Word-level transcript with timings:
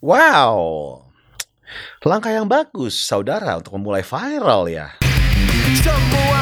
Wow, 0.00 0.56
langkah 2.08 2.32
yang 2.32 2.48
bagus 2.48 2.96
saudara 3.04 3.60
untuk 3.60 3.76
memulai 3.76 4.00
viral 4.00 4.64
ya. 4.72 4.96
Semua 5.76 6.40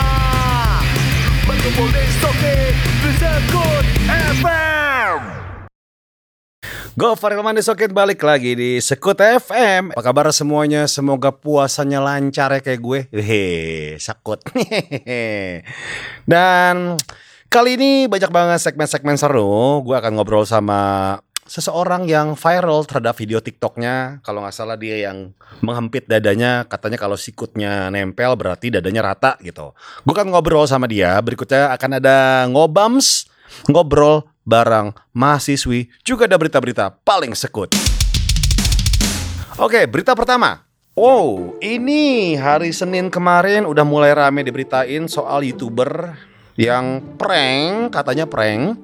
berkumpul 1.42 1.90
di 1.90 2.06
Sekut 3.18 3.86
FM. 4.06 5.21
Go 6.94 7.18
Viral 7.18 7.42
Monday 7.42 7.66
Socket 7.66 7.90
balik 7.90 8.22
lagi 8.22 8.54
di 8.54 8.79
Sekut 8.79 9.18
FM. 9.18 9.90
Apa 9.90 10.06
kabar 10.06 10.30
semuanya? 10.30 10.86
Semoga 10.86 11.34
puasanya 11.34 11.98
lancar 11.98 12.54
ya 12.54 12.62
kayak 12.62 12.79
gue. 12.79 13.00
Hehe, 13.11 13.98
sakut. 13.98 14.38
Dan 16.30 16.95
kali 17.50 17.75
ini 17.75 18.06
banyak 18.06 18.30
banget 18.30 18.62
segmen-segmen 18.62 19.18
seru. 19.18 19.82
Gue 19.82 19.98
akan 19.98 20.14
ngobrol 20.14 20.46
sama 20.46 21.18
seseorang 21.49 22.05
yang 22.05 22.37
viral 22.37 22.85
terhadap 22.85 23.17
video 23.17 23.41
TikToknya. 23.41 24.21
Kalau 24.21 24.45
nggak 24.45 24.55
salah 24.55 24.77
dia 24.77 25.09
yang 25.09 25.33
menghempit 25.65 26.05
dadanya. 26.05 26.69
Katanya 26.69 27.01
kalau 27.01 27.16
sikutnya 27.16 27.89
nempel 27.89 28.37
berarti 28.37 28.69
dadanya 28.69 29.01
rata 29.01 29.41
gitu. 29.41 29.73
Gue 30.05 30.12
akan 30.12 30.29
ngobrol 30.29 30.69
sama 30.69 30.84
dia. 30.84 31.16
Berikutnya 31.25 31.73
akan 31.73 31.91
ada 31.98 32.45
ngobams 32.53 33.27
ngobrol 33.73 34.29
bareng 34.45 34.92
mahasiswi 35.16 35.89
juga 36.05 36.29
ada 36.29 36.37
berita-berita 36.37 36.92
paling 37.01 37.33
sekut. 37.33 37.73
Oke, 39.59 39.89
berita 39.91 40.15
pertama. 40.15 40.62
Wow, 40.98 41.55
ini 41.62 42.34
hari 42.34 42.75
Senin 42.75 43.06
kemarin 43.06 43.67
udah 43.67 43.87
mulai 43.87 44.11
rame 44.15 44.42
diberitain 44.42 45.06
soal 45.06 45.47
YouTuber 45.47 46.15
yang 46.59 47.15
prank, 47.15 47.95
katanya 47.95 48.27
prank, 48.27 48.83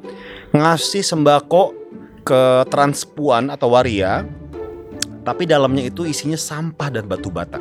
ngasih 0.54 1.02
sembako 1.02 1.83
ke 2.24 2.64
Transpuan 2.72 3.52
atau 3.52 3.76
Waria, 3.76 4.24
tapi 5.22 5.44
dalamnya 5.44 5.84
itu 5.86 6.08
isinya 6.08 6.40
sampah 6.40 6.88
dan 6.88 7.04
batu 7.04 7.28
bata. 7.28 7.60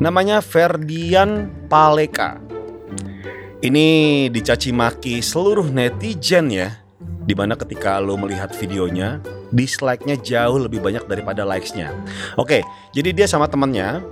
Namanya 0.00 0.40
Ferdian 0.40 1.52
Paleka. 1.68 2.40
Ini 3.64 4.28
dicaci 4.28 4.72
maki 4.76 5.24
seluruh 5.24 5.68
netizen 5.68 6.52
ya. 6.52 6.84
Di 7.24 7.32
mana 7.32 7.56
ketika 7.56 7.96
lo 7.96 8.20
melihat 8.20 8.52
videonya, 8.52 9.24
dislike-nya 9.48 10.20
jauh 10.20 10.60
lebih 10.60 10.84
banyak 10.84 11.08
daripada 11.08 11.48
likes-nya. 11.48 11.96
Oke, 12.36 12.60
jadi 12.92 13.16
dia 13.16 13.24
sama 13.24 13.48
temennya 13.48 14.04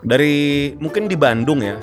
dari 0.00 0.72
mungkin 0.80 1.04
di 1.04 1.16
Bandung 1.20 1.60
ya. 1.60 1.76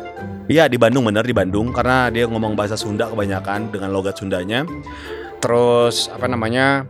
Iya 0.49 0.67
di 0.67 0.75
Bandung 0.75 1.07
bener 1.07 1.23
di 1.23 1.31
Bandung 1.31 1.71
karena 1.71 2.09
dia 2.09 2.27
ngomong 2.27 2.57
bahasa 2.57 2.75
Sunda 2.75 3.07
kebanyakan 3.07 3.69
dengan 3.69 3.93
logat 3.93 4.17
Sundanya. 4.17 4.65
Terus 5.43 6.07
apa 6.07 6.31
namanya? 6.31 6.87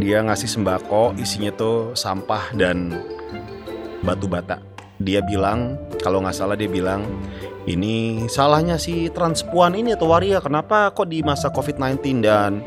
Dia 0.00 0.24
ngasih 0.24 0.48
sembako 0.48 1.12
isinya 1.20 1.52
tuh 1.52 1.92
sampah 1.92 2.56
dan 2.56 2.96
batu 4.00 4.24
bata. 4.24 4.64
Dia 4.96 5.20
bilang 5.20 5.76
kalau 6.00 6.24
nggak 6.24 6.32
salah 6.32 6.56
dia 6.56 6.70
bilang 6.70 7.04
ini 7.68 8.24
salahnya 8.32 8.80
si 8.80 9.12
transpuan 9.12 9.76
ini 9.76 9.92
atau 9.92 10.08
waria 10.08 10.40
kenapa 10.40 10.88
kok 10.96 11.12
di 11.12 11.20
masa 11.20 11.52
COVID-19 11.52 12.24
dan 12.24 12.64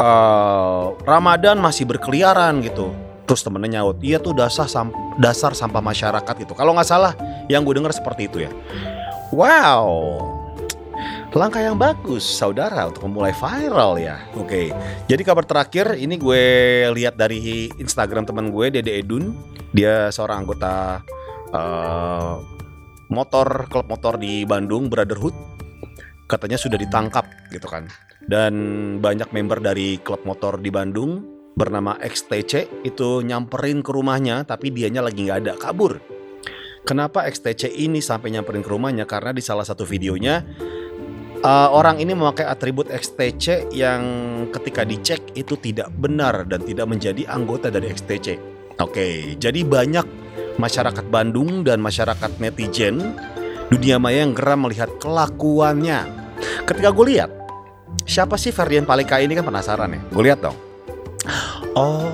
uh, 0.00 0.96
Ramadan 1.04 1.60
masih 1.60 1.84
berkeliaran 1.84 2.64
gitu. 2.64 2.96
Terus 3.28 3.44
temennya 3.44 3.80
nyaut, 3.80 4.00
iya 4.00 4.18
tuh 4.18 4.32
dasar 4.32 4.66
sam 4.66 4.88
dasar 5.20 5.52
sampah 5.52 5.84
masyarakat 5.84 6.34
gitu. 6.42 6.56
Kalau 6.56 6.72
nggak 6.72 6.88
salah, 6.88 7.12
yang 7.46 7.62
gue 7.62 7.76
dengar 7.76 7.92
seperti 7.92 8.26
itu 8.26 8.48
ya. 8.48 8.50
Wow, 9.32 10.41
langkah 11.32 11.64
yang 11.64 11.80
bagus 11.80 12.24
saudara 12.24 12.88
untuk 12.88 13.08
memulai 13.08 13.32
viral 13.32 13.96
ya. 13.96 14.20
Oke, 14.36 14.68
jadi 15.08 15.22
kabar 15.24 15.48
terakhir 15.48 15.96
ini 15.96 16.20
gue 16.20 16.44
lihat 16.92 17.16
dari 17.16 17.72
Instagram 17.80 18.28
teman 18.28 18.52
gue 18.52 18.68
Dede 18.68 19.00
Edun. 19.00 19.32
Dia 19.72 20.12
seorang 20.12 20.44
anggota 20.44 21.00
uh, 21.52 22.36
motor 23.12 23.68
klub 23.68 23.86
motor 23.88 24.16
di 24.16 24.48
Bandung 24.48 24.88
Brotherhood 24.88 25.36
katanya 26.26 26.56
sudah 26.56 26.80
ditangkap 26.80 27.28
gitu 27.52 27.68
kan 27.68 27.84
dan 28.24 28.54
banyak 29.04 29.28
member 29.36 29.60
dari 29.60 30.00
klub 30.00 30.24
motor 30.24 30.56
di 30.56 30.72
Bandung 30.72 31.20
bernama 31.52 32.00
XTC 32.00 32.84
itu 32.88 33.20
nyamperin 33.20 33.84
ke 33.84 33.92
rumahnya 33.92 34.48
tapi 34.48 34.72
dianya 34.72 35.04
lagi 35.04 35.28
nggak 35.28 35.38
ada 35.44 35.52
kabur 35.60 36.00
kenapa 36.88 37.28
XTC 37.28 37.68
ini 37.84 38.00
sampai 38.00 38.32
nyamperin 38.32 38.64
ke 38.64 38.70
rumahnya 38.72 39.04
karena 39.04 39.36
di 39.36 39.44
salah 39.44 39.68
satu 39.68 39.84
videonya 39.84 40.40
uh, 41.44 41.68
orang 41.74 41.98
ini 41.98 42.14
memakai 42.16 42.46
atribut 42.46 42.88
XTC 42.88 43.74
yang 43.74 44.02
ketika 44.50 44.86
dicek 44.86 45.34
itu 45.36 45.58
tidak 45.58 45.90
benar 45.94 46.46
dan 46.48 46.62
tidak 46.64 46.86
menjadi 46.88 47.28
anggota 47.28 47.68
dari 47.68 47.92
XTC 47.92 48.38
oke 48.80 49.36
jadi 49.36 49.60
banyak 49.66 50.06
masyarakat 50.56 51.06
Bandung 51.10 51.62
dan 51.62 51.78
masyarakat 51.82 52.40
netizen 52.40 53.14
dunia 53.72 53.96
maya 53.96 54.28
yang 54.28 54.36
geram 54.36 54.68
melihat 54.68 54.92
kelakuannya. 55.00 56.04
Ketika 56.68 56.92
gue 56.92 57.16
lihat, 57.16 57.32
siapa 58.04 58.36
sih 58.36 58.52
Ferdian 58.52 58.84
Paleka 58.84 59.16
ini 59.16 59.32
kan 59.32 59.48
penasaran 59.48 59.96
ya. 59.96 60.00
Gue 60.12 60.22
lihat 60.28 60.44
dong. 60.44 60.56
Oh, 61.72 62.12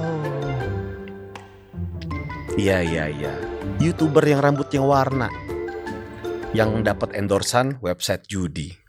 iya 2.54 2.78
iya 2.78 3.10
iya. 3.10 3.34
Youtuber 3.82 4.22
yang 4.22 4.38
rambutnya 4.38 4.78
warna, 4.78 5.26
yang 6.54 6.86
dapat 6.86 7.18
endorsan 7.18 7.82
website 7.82 8.30
judi. 8.30 8.87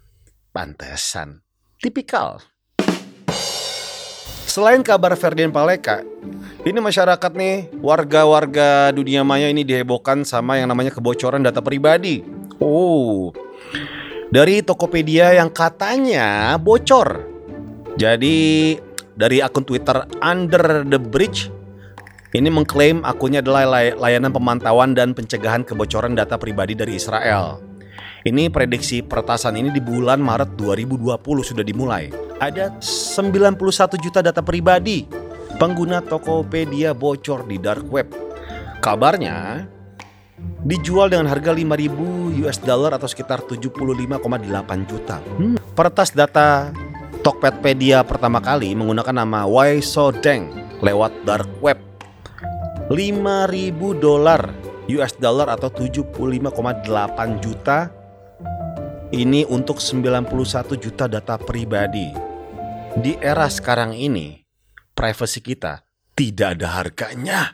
Pantesan, 0.49 1.45
tipikal. 1.77 2.41
Selain 4.49 4.81
kabar 4.81 5.13
Ferdian 5.13 5.53
Paleka, 5.53 6.01
ini 6.65 6.81
masyarakat 6.81 7.31
nih, 7.37 7.69
warga-warga 7.77 8.89
dunia 8.89 9.21
maya 9.21 9.45
ini 9.45 9.61
dihebohkan 9.61 10.25
sama 10.25 10.57
yang 10.57 10.73
namanya 10.73 10.89
kebocoran 10.89 11.45
data 11.45 11.61
pribadi. 11.61 12.25
Oh, 12.57 13.29
dari 14.33 14.65
Tokopedia 14.65 15.37
yang 15.37 15.53
katanya 15.53 16.57
bocor. 16.57 17.29
Jadi 17.93 18.73
dari 19.13 19.45
akun 19.45 19.69
Twitter 19.69 20.01
Under 20.17 20.81
the 20.81 20.97
Bridge 20.97 21.53
ini 22.33 22.49
mengklaim 22.49 23.05
akunnya 23.05 23.45
adalah 23.45 23.69
layanan 23.93 24.33
pemantauan 24.33 24.97
dan 24.97 25.13
pencegahan 25.13 25.61
kebocoran 25.61 26.17
data 26.17 26.41
pribadi 26.41 26.73
dari 26.73 26.97
Israel. 26.97 27.68
Ini 28.19 28.51
prediksi 28.51 28.99
peretasan 28.99 29.55
ini 29.55 29.71
di 29.71 29.79
bulan 29.79 30.19
Maret 30.19 30.59
2020 30.59 31.19
sudah 31.43 31.63
dimulai. 31.63 32.11
Ada 32.39 32.75
91 32.83 33.99
juta 33.99 34.19
data 34.19 34.43
pribadi 34.43 35.07
pengguna 35.59 35.99
Tokopedia 36.03 36.95
bocor 36.95 37.47
di 37.47 37.59
dark 37.59 37.87
web. 37.91 38.07
Kabarnya 38.79 39.67
dijual 40.63 41.11
dengan 41.11 41.27
harga 41.27 41.51
5000 41.51 42.43
US 42.43 42.57
dollar 42.63 42.95
atau 42.95 43.07
sekitar 43.07 43.43
75,8 43.43 44.19
juta. 44.87 45.19
Hmm. 45.39 45.55
Peretas 45.75 46.15
data 46.15 46.71
Tokopedia 47.19 48.03
pertama 48.07 48.39
kali 48.39 48.71
menggunakan 48.75 49.15
nama 49.23 49.43
Wai 49.43 49.83
So 49.83 50.11
Deng 50.15 50.51
lewat 50.79 51.11
dark 51.27 51.51
web. 51.59 51.79
5000 52.89 53.75
dolar 54.01 54.68
US 54.97 55.13
dollar 55.21 55.53
atau 55.53 55.69
75,8 55.69 56.17
juta 57.37 57.93
ini 59.13 59.45
untuk 59.45 59.77
91 59.77 60.77
juta 60.77 61.05
data 61.05 61.37
pribadi. 61.37 62.09
Di 62.97 63.13
era 63.21 63.45
sekarang 63.45 63.93
ini, 63.93 64.41
privasi 64.97 65.45
kita 65.45 65.85
tidak 66.17 66.57
ada 66.57 66.67
harganya. 66.73 67.53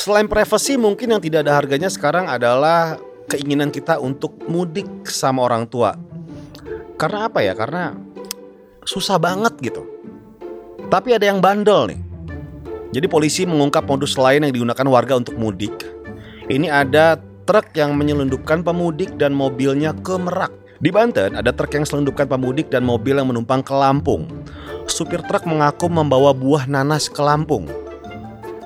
Selain 0.00 0.24
privasi 0.24 0.80
mungkin 0.80 1.12
yang 1.12 1.22
tidak 1.22 1.44
ada 1.44 1.60
harganya 1.60 1.92
sekarang 1.92 2.24
adalah 2.24 2.96
keinginan 3.28 3.68
kita 3.68 4.00
untuk 4.00 4.40
mudik 4.48 5.06
sama 5.06 5.44
orang 5.44 5.68
tua. 5.68 5.94
Karena 6.96 7.28
apa 7.28 7.44
ya? 7.44 7.52
Karena 7.52 7.92
susah 8.88 9.20
banget 9.20 9.54
gitu. 9.60 9.84
Tapi 10.88 11.14
ada 11.14 11.28
yang 11.28 11.38
bandel 11.38 11.92
nih. 11.92 12.09
Jadi 12.90 13.06
polisi 13.06 13.46
mengungkap 13.46 13.86
modus 13.86 14.18
lain 14.18 14.42
yang 14.42 14.50
digunakan 14.50 14.86
warga 14.90 15.14
untuk 15.14 15.38
mudik. 15.38 15.74
Ini 16.50 16.66
ada 16.66 17.22
truk 17.46 17.70
yang 17.78 17.94
menyelundupkan 17.94 18.66
pemudik 18.66 19.14
dan 19.14 19.30
mobilnya 19.30 19.94
ke 19.94 20.18
Merak. 20.18 20.50
Di 20.82 20.90
Banten, 20.90 21.38
ada 21.38 21.54
truk 21.54 21.70
yang 21.70 21.86
selundupkan 21.86 22.26
pemudik 22.26 22.66
dan 22.66 22.82
mobil 22.82 23.14
yang 23.14 23.30
menumpang 23.30 23.62
ke 23.62 23.70
Lampung. 23.70 24.26
Supir 24.90 25.22
truk 25.22 25.46
mengaku 25.46 25.86
membawa 25.86 26.34
buah 26.34 26.66
nanas 26.66 27.06
ke 27.06 27.22
Lampung. 27.22 27.70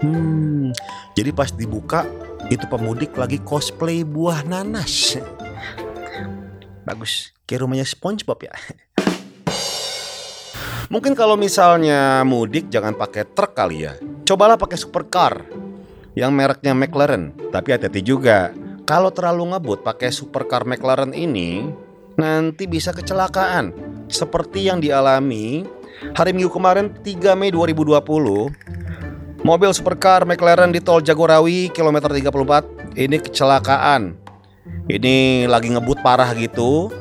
Hmm, 0.00 0.72
jadi 1.12 1.28
pas 1.34 1.52
dibuka, 1.52 2.08
itu 2.48 2.64
pemudik 2.64 3.12
lagi 3.20 3.36
cosplay 3.44 4.04
buah 4.08 4.40
nanas. 4.48 5.20
Bagus, 6.84 7.32
kayak 7.44 7.64
rumahnya 7.64 7.84
SpongeBob 7.84 8.40
ya. 8.44 8.52
Mungkin 10.92 11.16
kalau 11.16 11.40
misalnya 11.40 12.20
mudik 12.28 12.68
jangan 12.68 12.92
pakai 12.92 13.24
truk 13.32 13.56
kali 13.56 13.88
ya. 13.88 13.96
Cobalah 14.28 14.60
pakai 14.60 14.76
supercar 14.76 15.44
yang 16.12 16.36
mereknya 16.36 16.76
McLaren. 16.76 17.32
Tapi 17.48 17.72
hati-hati 17.72 18.04
juga, 18.04 18.52
kalau 18.84 19.08
terlalu 19.08 19.56
ngebut 19.56 19.80
pakai 19.80 20.12
supercar 20.12 20.68
McLaren 20.68 21.16
ini 21.16 21.72
nanti 22.20 22.68
bisa 22.68 22.92
kecelakaan 22.92 23.72
seperti 24.12 24.68
yang 24.68 24.78
dialami 24.78 25.64
Hari 26.14 26.36
Minggu 26.36 26.52
kemarin 26.52 26.92
3 26.92 27.32
Mei 27.38 27.48
2020 27.48 27.96
Mobil 29.40 29.70
supercar 29.72 30.28
McLaren 30.28 30.68
di 30.68 30.84
tol 30.84 31.00
Jagorawi 31.00 31.72
kilometer 31.72 32.12
34 32.12 32.98
Ini 32.98 33.16
kecelakaan 33.24 34.14
Ini 34.90 35.46
lagi 35.48 35.72
ngebut 35.72 36.04
parah 36.04 36.30
gitu 36.36 36.92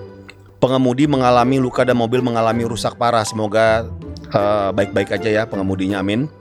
Pengemudi 0.63 1.11
mengalami 1.11 1.59
luka 1.59 1.83
dan 1.83 1.99
mobil 1.99 2.23
mengalami 2.23 2.63
rusak 2.63 2.95
parah 2.95 3.27
Semoga 3.27 3.83
eh, 4.31 4.69
baik-baik 4.71 5.11
aja 5.11 5.27
ya 5.27 5.43
pengemudinya 5.43 5.99
amin 5.99 6.31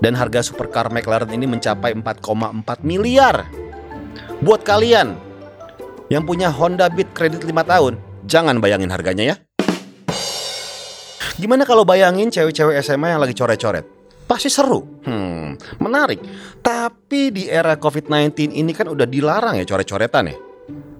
Dan 0.00 0.16
harga 0.16 0.40
supercar 0.40 0.88
McLaren 0.88 1.28
ini 1.28 1.44
mencapai 1.44 1.92
4,4 1.92 2.64
miliar 2.80 3.44
Buat 4.40 4.64
kalian 4.64 5.20
yang 6.08 6.24
punya 6.24 6.48
Honda 6.48 6.88
Beat 6.88 7.12
kredit 7.12 7.44
5 7.44 7.52
tahun 7.52 8.00
Jangan 8.24 8.64
bayangin 8.64 8.88
harganya 8.88 9.24
ya 9.28 9.36
Gimana 11.36 11.68
kalau 11.68 11.84
bayangin 11.84 12.32
cewek-cewek 12.32 12.80
SMA 12.80 13.12
yang 13.12 13.20
lagi 13.20 13.36
coret-coret? 13.36 13.84
Pasti 14.24 14.48
seru. 14.48 15.04
Hmm, 15.04 15.52
menarik. 15.84 16.24
Tapi 16.64 17.28
di 17.28 17.44
era 17.44 17.76
COVID-19 17.76 18.56
ini 18.56 18.72
kan 18.72 18.88
udah 18.88 19.04
dilarang 19.04 19.60
ya 19.60 19.68
coret-coretan 19.68 20.32
ya. 20.32 20.36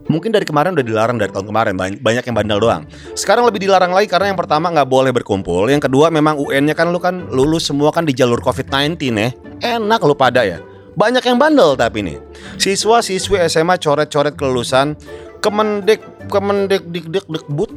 Mungkin 0.06 0.30
dari 0.30 0.46
kemarin 0.46 0.78
udah 0.78 0.86
dilarang 0.86 1.18
dari 1.18 1.34
tahun 1.34 1.50
kemarin 1.50 1.74
Bany- 1.74 1.98
banyak 1.98 2.22
yang 2.22 2.36
bandel 2.38 2.58
doang. 2.62 2.82
Sekarang 3.18 3.42
lebih 3.42 3.66
dilarang 3.66 3.90
lagi 3.90 4.06
karena 4.06 4.30
yang 4.30 4.38
pertama 4.38 4.70
nggak 4.70 4.86
boleh 4.86 5.10
berkumpul, 5.10 5.66
yang 5.66 5.82
kedua 5.82 6.14
memang 6.14 6.38
UN-nya 6.38 6.78
kan 6.78 6.94
lu 6.94 7.02
kan 7.02 7.26
lulus 7.30 7.66
semua 7.66 7.90
kan 7.90 8.06
di 8.06 8.14
jalur 8.14 8.38
COVID-19 8.38 8.96
ya. 9.18 9.30
Enak 9.78 10.00
lu 10.06 10.14
pada 10.14 10.46
ya. 10.46 10.62
Banyak 10.96 11.26
yang 11.26 11.36
bandel 11.36 11.76
tapi 11.76 12.00
nih. 12.06 12.18
Siswa 12.56 13.04
siswi 13.04 13.36
SMA 13.50 13.76
coret-coret 13.76 14.32
kelulusan 14.32 14.96
Kemendek 15.44 16.00
Kemendek 16.32 16.88
Dikdik 16.88 17.26
Dikbud 17.28 17.70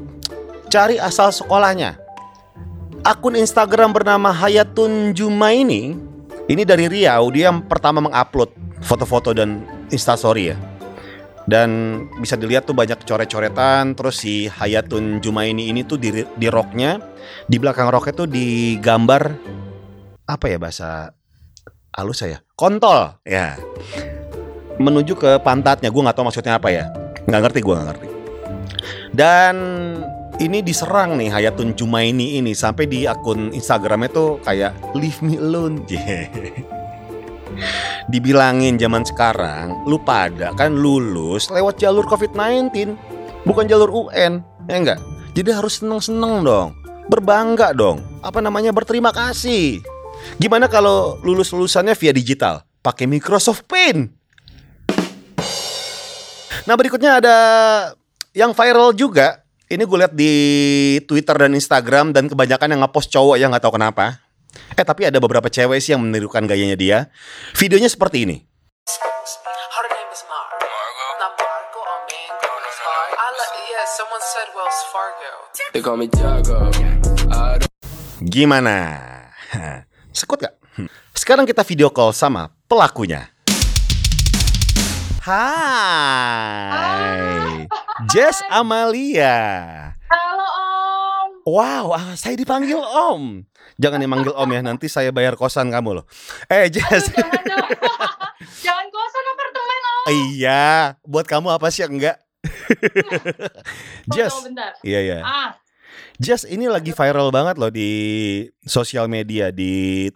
cari 0.71 0.95
asal 1.01 1.33
sekolahnya. 1.33 1.99
Akun 3.03 3.35
Instagram 3.35 3.91
bernama 3.91 4.31
Hayatun 4.31 5.11
Jumaini 5.17 5.97
ini 6.49 6.63
dari 6.65 6.89
Riau 6.89 7.29
dia 7.29 7.51
yang 7.51 7.61
pertama 7.61 8.01
mengupload 8.01 8.49
foto-foto 8.81 9.35
dan 9.35 9.67
instastory 9.91 10.53
ya. 10.53 10.57
Dan 11.49 11.69
bisa 12.21 12.37
dilihat 12.37 12.69
tuh 12.69 12.77
banyak 12.77 13.01
coret-coretan 13.01 13.97
terus 13.97 14.21
si 14.21 14.45
Hayatun 14.45 15.17
Jumaini 15.17 15.73
ini 15.73 15.81
tuh 15.81 15.97
di, 15.97 16.13
di 16.13 16.47
roknya 16.47 17.01
di 17.49 17.57
belakang 17.57 17.89
roknya 17.89 18.13
tuh 18.13 18.29
digambar 18.29 19.33
apa 20.29 20.45
ya 20.45 20.61
bahasa 20.61 21.09
halus 21.97 22.21
saya 22.21 22.45
kontol. 22.53 23.17
Ya. 23.25 23.57
Menuju 24.77 25.17
ke 25.17 25.41
pantatnya 25.41 25.89
gue 25.89 26.01
nggak 26.05 26.15
tahu 26.15 26.29
maksudnya 26.29 26.61
apa 26.61 26.69
ya. 26.69 26.85
Nggak 27.25 27.41
ngerti 27.49 27.59
gue 27.65 27.73
nggak 27.73 27.87
ngerti. 27.89 28.07
Dan 29.09 29.55
ini 30.39 30.61
diserang 30.61 31.17
nih 31.17 31.33
Hayatun 31.33 31.73
Jumaini 31.75 32.39
ini 32.39 32.53
sampai 32.53 32.85
di 32.85 33.03
akun 33.09 33.51
Instagramnya 33.51 34.09
tuh 34.13 34.37
kayak 34.45 34.71
leave 34.95 35.19
me 35.25 35.35
alone 35.35 35.83
dibilangin 38.09 38.79
zaman 38.79 39.05
sekarang 39.05 39.85
lu 39.85 40.01
pada 40.01 40.55
kan 40.57 40.73
lulus 40.73 41.51
lewat 41.53 41.77
jalur 41.77 42.05
COVID-19 42.07 42.95
bukan 43.45 43.65
jalur 43.69 43.89
UN 43.89 44.41
ya 44.69 44.75
enggak? 44.77 44.99
Jadi 45.37 45.49
harus 45.53 45.79
seneng-seneng 45.81 46.43
dong 46.45 46.69
berbangga 47.09 47.73
dong 47.73 48.01
apa 48.21 48.39
namanya 48.39 48.69
berterima 48.69 49.09
kasih. 49.09 49.81
Gimana 50.37 50.67
kalau 50.67 51.17
lulus 51.23 51.49
lulusannya 51.55 51.95
via 51.95 52.11
digital? 52.11 52.61
Pakai 52.79 53.07
Microsoft 53.07 53.67
Paint. 53.67 54.11
Nah 56.67 56.75
berikutnya 56.75 57.19
ada 57.23 57.37
yang 58.35 58.53
viral 58.53 58.93
juga. 58.93 59.41
Ini 59.69 59.85
gue 59.85 59.97
lihat 60.01 60.13
di 60.17 60.33
Twitter 61.05 61.37
dan 61.37 61.53
Instagram 61.53 62.09
dan 62.09 62.25
kebanyakan 62.25 62.73
yang 62.73 62.81
ngepost 62.81 63.13
cowok 63.13 63.37
yang 63.37 63.53
nggak 63.53 63.61
tahu 63.61 63.77
kenapa 63.77 64.28
eh 64.51 64.85
tapi 64.85 65.05
ada 65.05 65.17
beberapa 65.21 65.47
cewek 65.47 65.79
sih 65.81 65.93
yang 65.93 66.01
menirukan 66.05 66.45
gayanya 66.45 66.77
dia 66.77 66.97
videonya 67.57 67.89
seperti 67.91 68.25
ini 68.25 68.37
Gimana? 78.19 78.99
Sekut 80.11 80.43
gak? 80.43 80.59
Hmm. 80.75 80.91
Sekarang 81.15 81.47
kita 81.47 81.63
video 81.63 81.87
call 81.87 82.11
sama 82.11 82.51
pelakunya. 82.67 83.31
Hai, 85.23 86.83
Jess 88.11 88.43
Amalia. 88.51 89.35
Halo 90.11 90.47
Om. 90.47 90.68
Wow, 91.43 91.91
ah, 91.91 92.13
saya 92.13 92.35
dipanggil 92.35 92.77
Om. 92.77 93.43
Jangan 93.77 93.99
dipanggil 93.99 94.33
Om 94.33 94.49
ya, 94.51 94.61
nanti 94.61 94.85
saya 94.85 95.09
bayar 95.09 95.33
kosan 95.33 95.71
kamu 95.71 96.01
loh. 96.01 96.05
Eh 96.45 96.67
Jess, 96.67 97.09
Jangan 97.09 97.43
dong. 97.51 97.69
Jangan 98.61 98.85
kosan 98.87 99.25
apartemen 99.25 99.79
Om. 99.81 100.05
iya, 100.29 100.95
buat 101.01 101.25
kamu 101.25 101.47
apa 101.49 101.67
sih 101.69 101.83
enggak? 101.83 102.17
Oh, 104.09 104.15
Jess, 104.15 104.33
bentar. 104.41 104.73
iya 104.81 104.99
ya. 105.05 105.19
Ah, 105.21 105.51
Jess 106.17 106.43
ini 106.43 106.65
lagi 106.65 106.89
viral 106.89 107.29
banget 107.29 107.61
loh 107.61 107.69
di 107.69 107.89
sosial 108.65 109.05
media, 109.05 109.53
di 109.53 110.07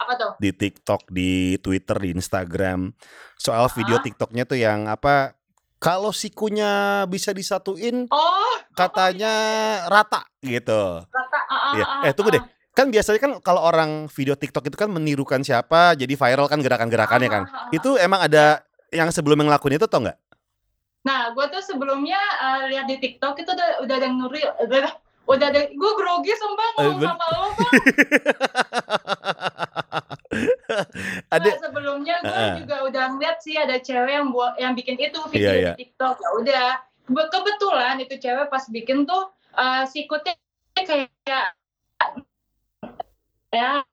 di 0.41 0.49
TikTok, 0.49 1.13
di 1.13 1.61
Twitter, 1.61 1.97
di 2.01 2.09
Instagram. 2.11 2.89
Soal 3.37 3.69
video. 3.69 4.01
TikToknya 4.01 4.43
tuh 4.43 4.57
yang 4.57 4.89
apa? 4.89 5.37
Kalau 5.83 6.15
sikunya 6.15 7.03
bisa 7.05 7.35
disatuin, 7.35 8.07
Oh, 8.07 8.55
katanya 8.71 9.33
rata 9.91 10.23
gitu. 10.39 11.03
rata. 11.03 11.39
Ah, 11.45 11.75
Iya. 11.75 11.85
ah, 11.85 12.07
Eh 12.07 12.13
tunggu 12.15 12.31
deh. 12.31 12.43
Kan 12.73 12.89
biasanya 12.89 13.19
kan 13.19 13.31
kalau 13.43 13.61
orang 13.61 14.07
video 14.09 14.33
TikTok 14.33 14.65
itu 14.65 14.73
kan 14.73 14.89
menirukan 14.89 15.43
siapa, 15.43 15.93
jadi 15.93 16.09
viral 16.09 16.47
kan 16.47 16.57
gerakan-gerakannya 16.57 17.29
kan. 17.29 17.43
Itu 17.69 17.99
emang 17.99 18.23
ada 18.23 18.63
yang 18.89 19.11
sebelum 19.11 19.37
yang 19.37 19.51
ngelakuin 19.51 19.77
itu 19.77 19.85
tau 19.85 20.01
nggak? 20.01 20.17
Nah, 21.03 21.35
gue 21.35 21.45
tuh 21.51 21.59
sebelumnya 21.59 22.17
eh, 22.17 22.61
lihat 22.71 22.87
di 22.87 22.95
TikTok 22.97 23.35
itu 23.37 23.51
udah 23.51 23.83
udah 23.83 23.95
ada 23.99 24.05
yang 24.07 24.17
nuril, 24.17 24.49
udah 24.57 24.87
udah 25.23 25.47
ada 25.47 25.61
gue 25.65 25.91
grogi 25.95 26.33
sumpah 26.33 26.67
Eh, 26.67 26.73
ngomong 26.75 26.99
ben- 26.99 27.07
sama 27.09 27.25
lo 27.29 27.43
Bang. 27.49 27.73
ada 31.29 31.45
Nah, 31.45 31.57
sebelumnya 31.59 32.15
gue 32.19 32.27
Heeh. 32.27 32.55
juga 32.59 32.75
udah 32.83 33.03
ngeliat 33.11 33.37
sih 33.39 33.55
ada 33.55 33.77
cewek 33.77 34.13
yang 34.13 34.27
buat 34.29 34.57
yang 34.57 34.73
bikin 34.73 34.97
itu 34.97 35.19
video 35.29 35.47
Iya, 35.47 35.53
iya. 35.53 35.71
di 35.73 35.85
TikTok. 35.85 36.15
Ya 36.17 36.29
udah. 36.35 36.69
Be- 37.05 37.29
Kebetulan 37.29 37.95
itu 37.99 38.15
cewek 38.17 38.47
pas 38.47 38.63
bikin 38.67 39.03
tuh 39.03 39.23
eh, 39.53 39.83
sikutnya 39.85 40.33
kayak 40.75 41.07
ya 43.49 43.85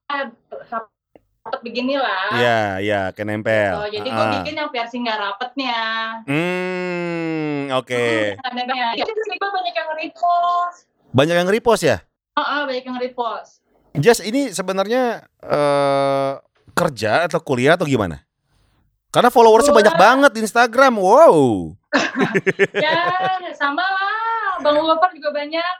rapet 1.41 1.61
begini 1.61 1.95
lah. 1.95 2.33
ya 2.35 2.61
ya 2.81 3.01
kayak 3.13 3.27
nempel. 3.29 3.73
Oh, 3.77 3.89
jadi 3.89 4.05
gue 4.05 4.27
bikin 4.41 4.55
yang 4.57 4.71
versi 4.71 4.97
nggak 4.99 5.19
rapetnya. 5.21 5.79
Hmm, 6.25 7.71
oke. 7.71 8.03
Hmm, 8.35 8.47
ada 8.47 8.61
yang- 8.67 8.97
Jadi 8.99 9.11
banyak 9.39 9.75
yang 9.75 9.89
repost. 9.95 10.90
Banyak 11.11 11.37
yang 11.43 11.51
repost 11.51 11.83
ya? 11.83 11.99
Heeh, 12.39 12.61
banyak 12.67 12.85
yang 12.87 12.99
repost. 13.03 13.61
Jess 13.99 14.23
ini 14.23 14.55
sebenarnya 14.55 15.27
eh 15.43 16.33
kerja 16.71 17.27
atau 17.27 17.43
kuliah 17.43 17.75
atau 17.75 17.85
gimana? 17.85 18.23
Karena 19.11 19.27
followersnya 19.27 19.75
banyak 19.75 19.97
banget 19.99 20.31
di 20.39 20.41
Instagram. 20.47 20.95
Wow. 21.03 21.75
ya, 22.87 23.03
sama 23.59 23.83
lah. 23.83 24.63
Bang 24.63 24.79
Wapar 24.79 25.11
juga 25.11 25.35
banyak. 25.35 25.75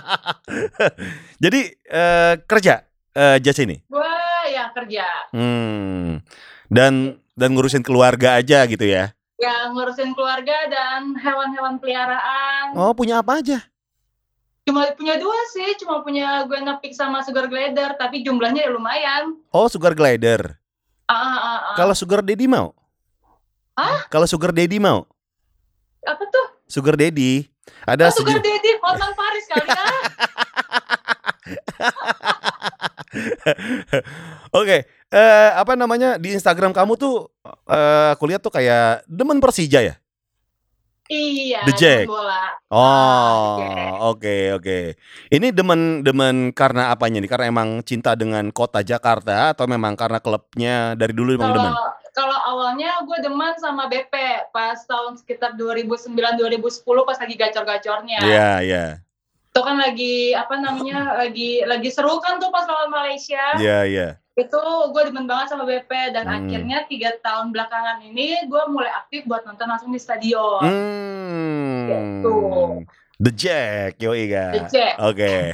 Jadi 1.44 1.60
eh 1.84 2.34
kerja 2.48 2.88
eh 3.12 3.36
Jess 3.44 3.60
ini. 3.60 3.76
Gue 3.84 4.14
ya 4.48 4.72
kerja. 4.72 5.06
Hmm. 5.36 6.24
Dan 6.72 7.20
dan 7.36 7.48
ngurusin 7.52 7.84
keluarga 7.84 8.40
aja 8.40 8.64
gitu 8.64 8.88
ya. 8.88 9.12
Ya 9.36 9.68
ngurusin 9.72 10.16
keluarga 10.16 10.68
dan 10.72 11.16
hewan-hewan 11.16 11.76
peliharaan. 11.80 12.76
Oh, 12.76 12.92
punya 12.92 13.20
apa 13.20 13.40
aja? 13.40 13.69
Cuma 14.64 14.86
punya 14.92 15.16
dua 15.16 15.38
sih, 15.50 15.74
cuma 15.80 16.04
punya 16.04 16.44
gue 16.44 16.58
nepik 16.60 16.92
sama 16.92 17.24
sugar 17.24 17.48
glider, 17.48 17.96
tapi 17.96 18.20
jumlahnya 18.20 18.68
ya 18.68 18.70
lumayan. 18.70 19.34
Oh, 19.50 19.66
sugar 19.66 19.96
glider. 19.96 20.60
Ah, 21.08 21.14
ah, 21.16 21.24
ah, 21.26 21.58
ah. 21.72 21.74
Kalau 21.74 21.94
sugar 21.96 22.20
daddy 22.22 22.46
mau? 22.46 22.70
Hah? 23.74 24.06
Kalau 24.12 24.28
sugar 24.28 24.52
daddy 24.52 24.78
mau? 24.78 25.08
apa 26.00 26.24
tuh? 26.26 26.46
Sugar 26.64 26.96
daddy. 26.96 27.44
Oh, 27.84 27.92
Ada 27.92 28.08
sugar 28.10 28.40
sejenis- 28.40 28.46
daddy, 28.46 28.70
Hotman 28.80 29.12
Paris 29.12 29.44
kali 29.46 29.68
ya. 29.68 29.84
Oke, 34.58 34.76
eh 35.10 35.50
apa 35.54 35.74
namanya 35.74 36.16
di 36.16 36.32
Instagram 36.32 36.70
kamu 36.70 36.94
tuh 36.94 37.28
eh 37.68 38.08
aku 38.14 38.24
lihat 38.30 38.40
tuh 38.42 38.52
kayak 38.54 39.02
demen 39.06 39.42
Persija 39.42 39.82
ya? 39.82 39.94
Iya, 41.10 41.60
The 41.66 41.74
Jack. 41.74 42.06
bola. 42.06 42.54
Oh, 42.70 42.78
Ah, 42.78 43.58
The 43.58 43.66
Jack. 43.66 43.90
oke 44.14 44.36
oke. 44.62 44.78
Ini 45.34 45.46
demen 45.50 46.06
demen 46.06 46.54
karena 46.54 46.94
apanya 46.94 47.18
nih? 47.18 47.26
Karena 47.26 47.46
emang 47.50 47.82
cinta 47.82 48.14
dengan 48.14 48.46
kota 48.54 48.80
Jakarta 48.80 49.50
atau 49.52 49.66
memang 49.66 49.98
karena 49.98 50.22
klubnya 50.22 50.94
dari 50.94 51.10
dulu 51.10 51.34
emang 51.34 51.50
demen? 51.50 51.74
Kalau 52.10 52.38
awalnya 52.38 53.02
gue 53.06 53.18
demen 53.22 53.54
sama 53.58 53.86
BP 53.86 54.14
pas 54.54 54.78
tahun 54.86 55.18
sekitar 55.18 55.54
2009 55.58 56.10
2010 56.14 56.82
pas 57.06 57.18
lagi 57.18 57.34
gacor-gacornya. 57.38 58.18
Iya 58.22 58.50
iya. 58.62 58.86
Itu 59.50 59.60
kan 59.60 59.76
lagi 59.76 60.30
apa 60.30 60.54
namanya 60.56 61.18
lagi 61.18 61.66
lagi 61.66 61.90
seru 61.90 62.22
kan 62.22 62.38
tuh 62.38 62.54
pas 62.54 62.62
lawan 62.64 62.86
Malaysia. 62.88 63.58
Iya, 63.58 63.78
iya. 63.82 64.08
Itu 64.38 64.62
gue 64.94 65.02
demen 65.10 65.26
banget 65.26 65.50
sama 65.50 65.66
BP 65.66 65.90
dan 66.14 66.24
Hmm. 66.24 66.36
akhirnya 66.38 66.86
tiga 66.86 67.10
tahun 67.18 67.50
belakangan 67.50 67.98
ini 68.00 68.46
gue 68.46 68.62
mulai 68.70 68.94
aktif 68.94 69.26
buat 69.26 69.42
nonton 69.42 69.66
langsung 69.66 69.90
di 69.90 69.98
stadion. 69.98 70.62
Hmm. 70.62 71.82
Gitu. 71.90 72.36
The 73.20 73.32
Jack, 73.34 73.98
yo 73.98 74.14
iya. 74.14 74.54
The 74.54 74.62
Jack. 74.70 74.94
Oke. 74.96 75.52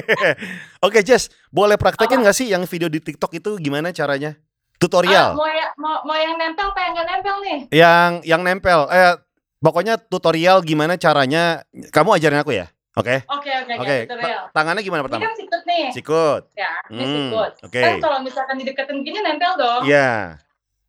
Oke, 0.86 0.98
Jess, 1.02 1.26
boleh 1.48 1.74
praktekin 1.74 2.22
nggak 2.22 2.36
sih 2.36 2.46
yang 2.46 2.62
video 2.68 2.86
di 2.86 3.00
TikTok 3.00 3.34
itu 3.34 3.56
gimana 3.56 3.90
caranya? 3.90 4.36
Ah, 4.36 4.78
Tutorial. 4.78 5.32
mau, 5.34 5.44
ya, 5.44 5.68
mau, 5.76 6.00
mau 6.04 6.14
yang 6.14 6.36
nempel 6.36 6.70
apa 6.70 6.80
yang 6.80 6.92
nggak 6.94 7.08
nempel 7.08 7.36
nih? 7.40 7.58
Yang 7.68 8.10
yang 8.24 8.40
nempel. 8.40 8.80
Eh, 8.88 9.18
pokoknya 9.58 9.98
tutorial 9.98 10.62
gimana 10.62 10.94
caranya. 10.94 11.64
Kamu 11.90 12.14
ajarin 12.14 12.40
aku 12.40 12.54
ya. 12.54 12.70
Oke. 12.92 13.22
Oke 13.24 13.50
oke 13.54 13.72
Oke. 13.76 13.96
Ta- 14.04 14.50
Tangannya 14.50 14.82
gimana 14.82 15.00
Ini 15.00 15.06
pertama? 15.06 15.22
kan 15.22 15.34
sikut 15.34 15.62
nih. 15.62 15.84
Sikut. 15.90 16.42
Ya, 16.52 16.72
ini 16.90 16.98
Hmm, 16.98 17.14
sikut. 17.14 17.52
oke. 17.64 17.80
Kan 17.80 17.94
kalau 17.98 18.18
misalkan 18.20 18.54
dideketin 18.56 18.98
gini 19.00 19.18
nempel 19.20 19.52
dong. 19.54 19.82
Iya. 19.84 20.42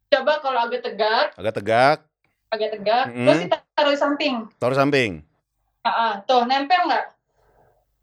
Coba 0.09 0.41
kalau 0.41 0.59
agak 0.61 0.81
tegak, 0.81 1.31
Agak 1.35 1.53
tegak. 1.55 1.97
agak 2.49 2.69
tegak, 2.73 3.05
Hmm. 3.07 3.23
terus 3.23 3.39
kita 3.45 3.57
taruh 3.71 3.91
di 3.91 3.99
samping. 3.99 4.35
Taruh 4.57 4.75
samping. 4.75 5.11
Ah, 5.81 5.89
ah. 5.89 6.11
tuh 6.21 6.43
nempel 6.43 6.77
nggak? 6.83 7.05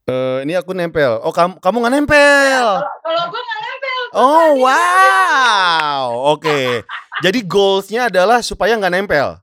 Eh, 0.09 0.39
ini 0.43 0.55
aku 0.55 0.73
nempel. 0.73 1.21
Oh, 1.21 1.29
kamu 1.29 1.59
kamu 1.59 1.77
nggak 1.79 1.95
nempel. 1.95 2.65
Kalau 2.73 2.95
kalau 3.03 3.23
gue 3.29 3.41
nggak 3.41 3.61
nempel. 3.61 4.01
Oh, 4.11 4.49
wow. 4.59 6.01
Oke. 6.33 6.81
Jadi 7.25 7.45
goalsnya 7.45 8.09
adalah 8.09 8.41
supaya 8.41 8.73
nggak 8.73 8.95
nempel. 8.95 9.37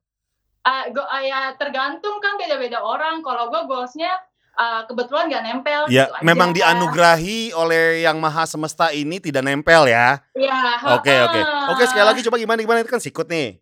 Ah, 0.61 0.89
gua, 0.89 1.05
ah, 1.05 1.21
ya 1.21 1.53
tergantung 1.53 2.17
kan 2.17 2.33
beda-beda 2.33 2.81
orang. 2.81 3.21
Kalau 3.21 3.47
gue 3.47 3.61
goalsnya 3.63 4.09
ah, 4.55 4.81
kebetulan 4.83 5.27
nggak 5.27 5.43
nempel. 5.43 5.81
Ya, 5.85 6.07
gitu 6.07 6.13
aja. 6.13 6.23
memang 6.23 6.49
dianugerahi 6.51 7.51
oleh 7.51 8.01
yang 8.01 8.17
maha 8.17 8.43
semesta 8.43 8.89
ini 8.89 9.19
tidak 9.19 9.41
nempel 9.41 9.85
ya. 9.85 10.19
Iya. 10.31 10.95
Oke, 10.95 11.13
oke. 11.21 11.39
ah. 11.39 11.71
Oke, 11.71 11.83
sekali 11.85 12.05
lagi 12.05 12.21
coba 12.21 12.35
gimana 12.35 12.59
gimana 12.59 12.79
itu 12.79 12.89
kan 12.89 12.99
sikut 12.99 13.25
nih. 13.25 13.59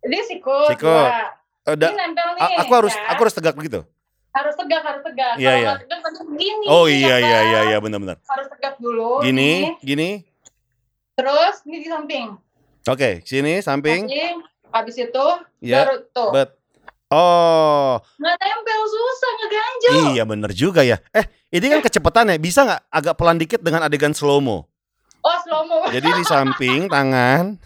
Ini 0.00 0.18
sikut. 0.24 0.70
Sikut. 0.70 0.88
dua. 0.88 1.36
Eh, 1.62 1.76
da- 1.76 1.90
Ini 1.90 1.98
nempel 1.98 2.28
nih. 2.32 2.42
a- 2.42 2.56
aku 2.62 2.72
harus 2.72 2.94
ya. 2.94 3.04
aku 3.08 3.20
harus 3.20 3.34
tegak 3.34 3.54
begitu. 3.54 3.82
harus 4.30 4.54
tegak, 4.54 4.78
harus 4.80 5.02
tegak. 5.02 5.34
Iya, 5.36 5.42
Kalau 5.42 5.58
iya. 5.58 5.66
nggak 5.66 5.80
tegak 5.82 6.00
nanti 6.00 6.20
begini. 6.24 6.64
Oh 6.66 6.84
ya 6.86 6.94
iya 6.94 7.16
iya 7.18 7.18
kan? 7.34 7.44
iya 7.44 7.60
iya 7.66 7.76
benar-benar. 7.76 8.16
Harus 8.22 8.46
tegak 8.48 8.74
dulu. 8.78 9.18
Gini, 9.20 9.34
nih. 9.34 9.58
gini. 9.82 10.10
Terus 11.12 11.54
ini 11.64 11.76
di 11.78 11.88
samping. 11.88 12.26
Oke, 12.86 13.20
sini 13.22 13.58
samping. 13.58 14.06
Samping. 14.06 14.34
Habis 14.70 14.96
itu 14.96 15.26
Ya. 15.60 15.82
baru 15.82 15.96
tuh. 16.08 16.30
Bet. 16.30 16.50
Oh, 17.10 17.98
Nggak 18.16 18.36
nempel 18.38 18.80
susah 18.86 19.30
ngeganjel. 19.34 19.92
iya 20.08 20.22
bener 20.22 20.50
juga 20.52 20.80
ya. 20.80 21.02
Eh, 21.10 21.26
ini 21.50 21.66
kan 21.68 21.82
kecepatan 21.82 22.30
ya. 22.30 22.38
Bisa 22.38 22.62
nggak 22.62 22.82
agak 22.86 23.14
pelan 23.14 23.34
dikit 23.34 23.58
dengan 23.58 23.82
adegan 23.82 24.14
slow 24.14 24.38
mo? 24.38 24.70
Oh 25.20 25.36
slow 25.42 25.66
mo. 25.66 25.90
Jadi 25.90 26.06
di 26.06 26.22
samping 26.22 26.86
tangan, 26.86 27.58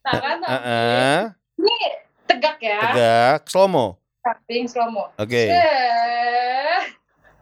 Tangan 0.00 0.36
samping. 0.40 0.48
Heeh, 0.48 1.18
Ini 1.60 1.74
tegak 2.24 2.56
ya. 2.58 2.78
tegak, 2.82 3.40
slow 3.46 3.68
mo. 3.68 3.86
Samping 4.18 4.64
slow 4.64 4.88
mo. 4.88 5.04
Oke. 5.14 5.44
Eh, 5.46 6.80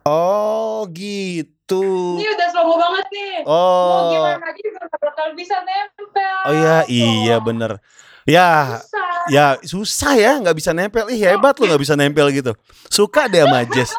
Oh, 0.03 0.91
gitu. 0.91 2.19
Ini 2.19 2.27
udah 2.27 2.49
slow 2.51 2.65
mo 2.65 2.75
banget 2.75 3.07
nih. 3.09 3.35
Mau 3.45 3.55
Oh. 3.55 4.11
gimana 4.11 4.51
juga 4.51 4.81
nggak 4.83 4.99
bakal 4.99 5.27
bisa 5.33 5.57
nempel. 5.63 6.37
Oh 6.43 6.53
iya, 6.53 6.77
iya 6.91 7.37
bener. 7.39 7.79
Ya, 8.31 8.79
Susah. 8.79 9.11
ya 9.27 9.47
susah 9.61 10.13
ya 10.15 10.33
nggak 10.39 10.55
bisa 10.55 10.71
nempel. 10.71 11.11
Ih 11.11 11.19
hebat 11.21 11.59
lo 11.59 11.67
nggak 11.67 11.83
bisa 11.83 11.99
nempel 11.99 12.31
gitu. 12.31 12.55
Suka 12.87 13.27
deh 13.27 13.43
sama 13.43 13.67
Jess. 13.67 13.91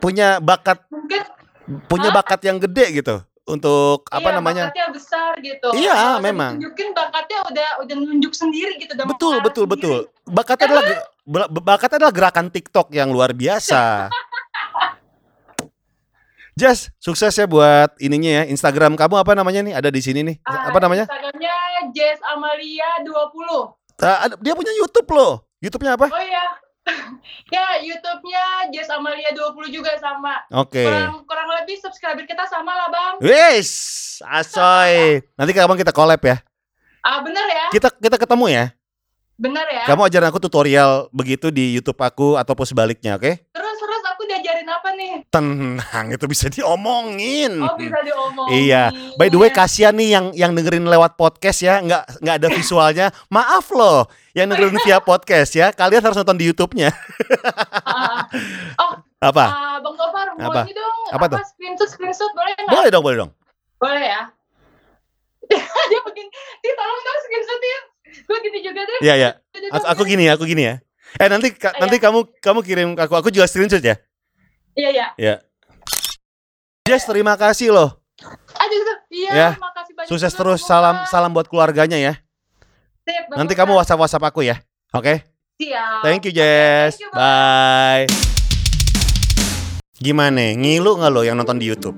Punya 0.00 0.40
bakat, 0.40 0.80
Mungkin 0.88 1.20
punya 1.84 2.08
bakat 2.08 2.40
yang 2.42 2.56
gede 2.56 2.96
gitu 2.96 3.16
untuk 3.44 4.06
apa 4.08 4.28
iya, 4.28 4.36
namanya? 4.36 4.64
bakatnya 4.70 4.88
besar 4.90 5.30
gitu. 5.38 5.68
Iya, 5.72 5.94
udah 5.94 6.22
memang. 6.22 6.52
Tunjukin 6.58 6.88
bakatnya 6.92 7.38
udah 7.44 7.68
udah 7.82 7.94
nunjuk 7.96 8.32
sendiri 8.32 8.74
gitu. 8.78 8.92
Udah 8.94 9.06
Betul, 9.06 9.34
betul, 9.40 9.64
sendiri. 9.66 9.74
betul. 9.74 9.98
Bakatnya 10.26 10.64
adalah 10.66 10.84
bakatnya 11.60 11.96
adalah 12.00 12.14
gerakan 12.14 12.46
TikTok 12.48 12.86
yang 12.90 13.10
luar 13.10 13.30
biasa. 13.30 14.06
Jess, 16.56 16.88
sukses 16.96 17.36
ya 17.36 17.44
buat 17.44 17.92
ininya 18.00 18.40
ya. 18.40 18.48
Instagram 18.48 18.96
kamu 18.96 19.20
apa 19.20 19.36
namanya 19.36 19.60
nih? 19.60 19.74
Ada 19.76 19.92
di 19.92 20.00
sini 20.00 20.24
nih. 20.24 20.36
Ah, 20.40 20.72
Apa 20.72 20.80
namanya? 20.80 21.04
Instagramnya 21.04 21.55
Jess 21.96 22.20
Amalia 22.28 23.00
20. 23.00 24.04
Ah, 24.04 24.28
ada- 24.28 24.36
dia 24.44 24.52
punya 24.52 24.72
YouTube 24.76 25.08
loh. 25.16 25.48
YouTube-nya 25.64 25.96
apa? 25.96 26.12
Oh 26.12 26.20
iya. 26.20 26.44
ya, 27.56 27.80
YouTube-nya 27.80 28.68
Jess 28.68 28.92
Amalia 28.92 29.32
20 29.32 29.72
juga 29.72 29.96
sama. 29.96 30.44
Oke. 30.52 30.84
Kurang 30.84 31.24
kurang 31.24 31.48
lebih 31.56 31.80
subscriber 31.80 32.28
kita 32.28 32.44
sama 32.52 32.76
lah, 32.76 32.88
Bang. 32.92 33.14
Wis, 33.24 33.72
asoy. 34.28 35.18
Nanti 35.40 35.56
kapan 35.56 35.80
kita 35.80 35.96
collab 35.96 36.20
ya? 36.20 36.36
Ah, 37.00 37.24
bener 37.24 37.48
ya? 37.48 37.66
Kita 37.72 37.88
kita 37.96 38.20
ketemu 38.20 38.46
ya. 38.52 38.64
Bener 39.40 39.64
ya? 39.68 39.84
Kamu 39.88 40.04
ajarin 40.04 40.28
aku 40.28 40.40
tutorial 40.40 41.08
begitu 41.12 41.48
di 41.48 41.76
YouTube 41.76 42.00
aku 42.00 42.36
ataupun 42.36 42.64
sebaliknya, 42.68 43.16
oke? 43.16 43.40
Terus 43.52 43.65
terus 43.65 43.65
aku 44.46 44.54
diajarin 44.62 44.68
apa 44.70 44.88
nih? 44.94 45.12
Tenang, 45.26 46.06
itu 46.14 46.24
bisa 46.30 46.46
diomongin. 46.46 47.52
Oh, 47.58 47.74
bisa 47.74 47.98
diomongin. 48.00 48.54
Iya. 48.62 48.82
By 49.18 49.26
the 49.26 49.38
way, 49.38 49.50
kasihan 49.50 49.90
nih 49.90 50.14
yang 50.14 50.26
yang 50.32 50.52
dengerin 50.54 50.86
lewat 50.86 51.18
podcast 51.18 51.58
ya, 51.60 51.82
nggak 51.82 52.22
nggak 52.22 52.36
ada 52.38 52.48
visualnya. 52.54 53.06
Maaf 53.34 53.66
loh, 53.74 54.06
yang 54.32 54.46
dengerin 54.46 54.78
via 54.86 55.02
podcast 55.02 55.50
ya. 55.52 55.74
Kalian 55.74 55.98
harus 56.00 56.14
nonton 56.14 56.38
di 56.38 56.46
YouTube-nya. 56.46 56.94
Ah, 57.82 58.22
oh, 58.78 58.92
Apa? 59.18 59.44
ah, 59.50 59.76
Bang 59.82 59.96
Gofar, 59.98 60.26
mau 60.38 60.50
Apa? 60.52 60.62
ini 60.62 60.74
dong. 60.74 60.98
Apa 61.10 61.24
tuh? 61.26 61.38
Screenshot, 61.42 61.88
screenshot 61.90 62.30
boleh 62.30 62.54
nggak? 62.54 62.70
Boleh 62.70 62.88
dong, 62.94 63.02
boleh 63.02 63.18
dong. 63.18 63.30
Boleh 63.82 64.06
ya? 64.06 64.22
Dia 65.90 66.00
begini, 66.02 66.30
Ti 66.62 66.68
tolong 66.70 67.00
dong 67.02 67.18
screenshotin. 67.22 67.82
Gue 68.26 68.38
gini 68.40 68.58
juga 68.62 68.80
deh. 68.82 68.98
Iya, 69.02 69.14
iya. 69.18 69.30
Aku, 69.74 69.84
aku 69.86 70.02
gini 70.06 70.22
ya, 70.26 70.38
aku 70.38 70.46
gini 70.46 70.62
ya. 70.62 70.74
Eh 71.16 71.28
nanti 71.30 71.54
ka- 71.54 71.70
Iya. 71.70 71.80
nanti 71.86 71.96
kamu 72.02 72.18
kamu 72.42 72.60
kirim 72.66 72.88
aku. 72.98 73.14
Aku 73.14 73.28
juga 73.30 73.46
screenshot 73.46 73.82
ya. 73.82 73.94
Iya, 74.76 74.88
iya. 74.92 75.06
Ya. 75.16 75.34
Jess, 76.86 77.08
terima 77.08 77.34
kasih 77.34 77.72
loh. 77.72 77.96
Aduh, 78.56 78.80
iya, 79.10 79.30
Ya. 79.32 79.48
terima 79.56 79.72
kasih 79.72 79.92
banyak. 79.96 80.08
Sukses 80.12 80.32
juga, 80.32 80.38
terus. 80.44 80.60
Salam 80.62 80.96
salam 81.08 81.32
buat 81.32 81.48
keluarganya 81.48 81.96
ya. 81.98 82.14
Sip, 83.02 83.32
Nanti 83.32 83.56
kamu 83.56 83.72
WhatsApp 83.74 84.00
WhatsApp 84.04 84.28
aku 84.28 84.44
ya. 84.44 84.60
Oke? 84.92 85.24
Siap. 85.56 86.04
Thank 86.04 86.28
you, 86.28 86.32
Jess. 86.36 87.00
thank 87.00 87.02
you, 87.02 87.10
Bang. 87.10 88.06
Bye. 88.06 88.06
Gimana? 89.96 90.52
Ngilu 90.52 91.00
nggak 91.00 91.10
lo 91.10 91.24
yang 91.24 91.40
nonton 91.40 91.56
di 91.56 91.66
YouTube? 91.72 91.96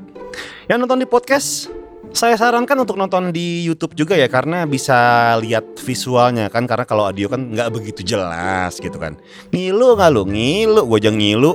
Yang 0.71 0.79
nonton 0.87 1.03
di 1.03 1.07
podcast? 1.11 1.78
Saya 2.13 2.35
sarankan 2.41 2.83
untuk 2.83 2.97
nonton 2.97 3.31
di 3.31 3.63
YouTube 3.63 3.93
juga 3.93 4.17
ya 4.17 4.27
karena 4.27 4.65
bisa 4.65 5.33
lihat 5.39 5.77
visualnya 5.85 6.49
kan 6.49 6.65
karena 6.65 6.89
kalau 6.89 7.05
audio 7.05 7.29
kan 7.29 7.53
nggak 7.53 7.69
begitu 7.71 8.01
jelas 8.17 8.81
gitu 8.81 8.97
kan. 8.97 9.21
Ngilu 9.53 9.95
nggak 9.95 10.11
lo? 10.11 10.23
Ngilu, 10.25 10.83
gue 10.89 10.99
aja 10.99 11.13
ngilu. 11.13 11.53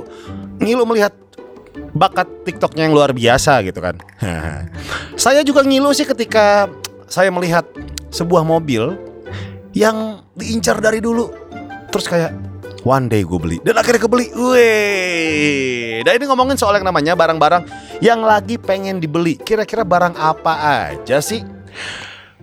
Ngilu 0.62 0.82
melihat 0.86 1.12
bakat 1.94 2.30
TikToknya 2.46 2.86
yang 2.86 2.94
luar 2.94 3.10
biasa 3.10 3.60
gitu 3.66 3.82
kan. 3.82 3.98
saya 5.24 5.42
juga 5.42 5.66
ngilu 5.66 5.90
sih 5.90 6.06
ketika 6.06 6.70
saya 7.10 7.34
melihat 7.34 7.66
sebuah 8.14 8.46
mobil 8.46 8.94
yang 9.74 10.22
diincar 10.38 10.78
dari 10.78 11.02
dulu. 11.02 11.34
Terus 11.90 12.06
kayak 12.06 12.53
one 12.84 13.08
day 13.08 13.24
gue 13.24 13.40
beli 13.40 13.58
dan 13.64 13.80
akhirnya 13.80 14.04
kebeli. 14.04 14.30
Wih. 14.36 16.04
Dan 16.04 16.20
ini 16.20 16.24
ngomongin 16.28 16.60
soal 16.60 16.76
yang 16.78 16.86
namanya 16.86 17.16
barang-barang 17.16 17.64
yang 18.04 18.20
lagi 18.22 18.60
pengen 18.60 19.00
dibeli. 19.00 19.40
Kira-kira 19.40 19.82
barang 19.82 20.14
apa 20.14 20.52
aja 20.92 21.18
sih? 21.24 21.42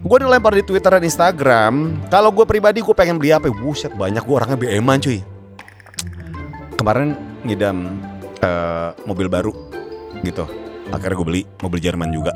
Gue 0.01 0.17
dilempar 0.17 0.57
di 0.57 0.65
Twitter 0.65 0.89
dan 0.89 1.05
Instagram. 1.05 2.01
Kalau 2.10 2.33
gue 2.33 2.43
pribadi 2.50 2.81
gue 2.81 2.95
pengen 2.98 3.21
beli 3.21 3.38
apa? 3.38 3.53
Buset 3.53 3.93
banyak 3.93 4.25
gue 4.25 4.36
orangnya 4.36 4.57
BM-an 4.57 4.98
cuy. 4.98 5.21
Kemarin 6.74 7.13
ngidam 7.45 8.01
eh, 8.41 8.89
mobil 9.05 9.29
baru 9.29 9.53
gitu. 10.25 10.50
Akhirnya 10.89 11.15
gue 11.21 11.27
beli 11.29 11.41
mobil 11.62 11.77
Jerman 11.77 12.10
juga. 12.10 12.33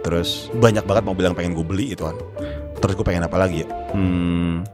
Terus 0.00 0.48
banyak 0.56 0.84
banget 0.88 1.04
mobil 1.04 1.28
yang 1.28 1.36
pengen 1.36 1.52
gue 1.52 1.64
beli 1.64 1.92
itu 1.92 2.08
kan. 2.08 2.16
Terus 2.80 2.96
gue 2.96 3.04
pengen 3.04 3.28
apa 3.28 3.36
lagi 3.36 3.64
ya? 3.64 3.68
Hmm, 3.92 4.64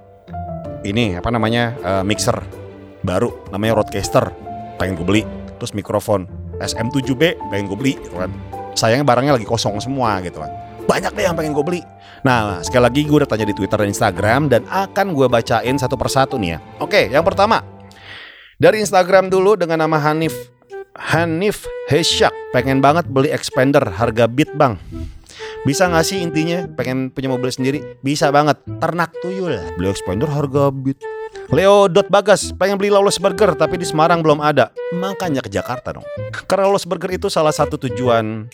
ini 0.87 1.19
apa 1.19 1.35
namanya 1.35 1.75
eh, 1.83 2.05
mixer 2.07 2.60
baru 3.02 3.33
namanya 3.52 3.80
Roadcaster 3.80 4.33
pengen 4.80 4.97
gue 4.97 5.07
beli. 5.07 5.23
Terus 5.61 5.76
mikrofon 5.76 6.25
SM7B 6.61 7.37
pengen 7.52 7.69
gue 7.69 7.78
beli 7.78 7.95
gitu 8.00 8.16
kan. 8.16 8.33
Sayangnya 8.73 9.04
barangnya 9.04 9.33
lagi 9.37 9.45
kosong 9.45 9.76
semua 9.80 10.21
gitu 10.25 10.40
kan. 10.40 10.50
Banyak 10.88 11.12
deh 11.12 11.25
yang 11.28 11.37
pengen 11.37 11.52
gue 11.52 11.64
beli. 11.64 11.80
Nah 12.25 12.61
sekali 12.64 12.88
lagi 12.88 13.00
gue 13.04 13.16
udah 13.21 13.28
tanya 13.28 13.45
di 13.49 13.54
Twitter 13.57 13.76
dan 13.76 13.88
Instagram 13.88 14.40
dan 14.49 14.62
akan 14.69 15.12
gue 15.12 15.26
bacain 15.28 15.76
satu 15.76 16.00
persatu 16.00 16.40
nih 16.40 16.57
ya. 16.57 16.59
Oke 16.80 17.09
yang 17.12 17.25
pertama. 17.25 17.61
Dari 18.61 18.80
Instagram 18.85 19.33
dulu 19.33 19.57
dengan 19.57 19.88
nama 19.88 19.97
Hanif 19.97 20.52
Hanif 20.97 21.64
Hesyak 21.88 22.35
pengen 22.52 22.85
banget 22.85 23.09
beli 23.09 23.33
expander 23.33 23.80
harga 23.80 24.28
beat 24.28 24.52
bang. 24.52 24.76
Bisa 25.64 25.92
gak 25.92 26.09
sih 26.09 26.25
intinya? 26.25 26.64
Pengen 26.73 27.12
punya 27.12 27.28
mobil 27.28 27.52
sendiri? 27.52 28.00
Bisa 28.00 28.33
banget. 28.33 28.61
Ternak 28.80 29.12
tuyul. 29.21 29.61
Beli 29.76 29.92
expander 29.92 30.28
harga 30.28 30.73
beat. 30.73 31.00
Leo 31.50 31.90
Dot 31.90 32.07
Bagas 32.07 32.54
pengen 32.54 32.78
beli 32.78 32.95
Lawless 32.95 33.19
Burger 33.19 33.59
tapi 33.59 33.75
di 33.75 33.83
Semarang 33.83 34.23
belum 34.23 34.38
ada. 34.38 34.71
Makanya 34.95 35.42
ke 35.42 35.50
Jakarta 35.50 35.90
dong. 35.90 36.07
Karena 36.47 36.71
Lawless 36.71 36.87
Burger 36.87 37.11
itu 37.11 37.26
salah 37.26 37.50
satu 37.50 37.75
tujuan 37.75 38.47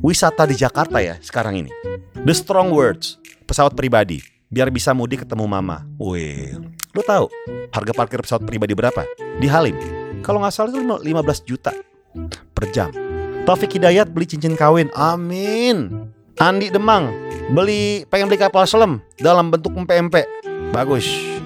wisata 0.00 0.48
di 0.48 0.56
Jakarta 0.56 0.96
ya 0.96 1.20
sekarang 1.20 1.60
ini. 1.60 1.70
The 2.16 2.32
Strong 2.32 2.72
Words, 2.72 3.20
pesawat 3.44 3.76
pribadi. 3.76 4.24
Biar 4.48 4.72
bisa 4.72 4.96
mudik 4.96 5.28
ketemu 5.28 5.44
mama. 5.44 5.84
Wih, 6.00 6.56
lo 6.96 7.04
tahu 7.04 7.28
harga 7.68 7.92
parkir 7.92 8.24
pesawat 8.24 8.48
pribadi 8.48 8.72
berapa? 8.72 9.04
Di 9.36 9.44
Halim. 9.44 9.76
Kalau 10.24 10.40
nggak 10.40 10.52
salah 10.56 10.72
itu 10.72 10.80
15 10.80 11.04
juta 11.44 11.76
per 12.56 12.64
jam. 12.72 12.88
Taufik 13.44 13.76
Hidayat 13.76 14.08
beli 14.08 14.24
cincin 14.24 14.56
kawin. 14.56 14.88
Amin. 14.96 16.08
Andi 16.40 16.72
Demang 16.72 17.12
beli 17.52 18.08
pengen 18.08 18.32
beli 18.32 18.40
kapal 18.40 18.64
selam 18.64 19.04
dalam 19.20 19.52
bentuk 19.52 19.76
MP-MP. 19.76 20.24
Bagus. 20.72 21.37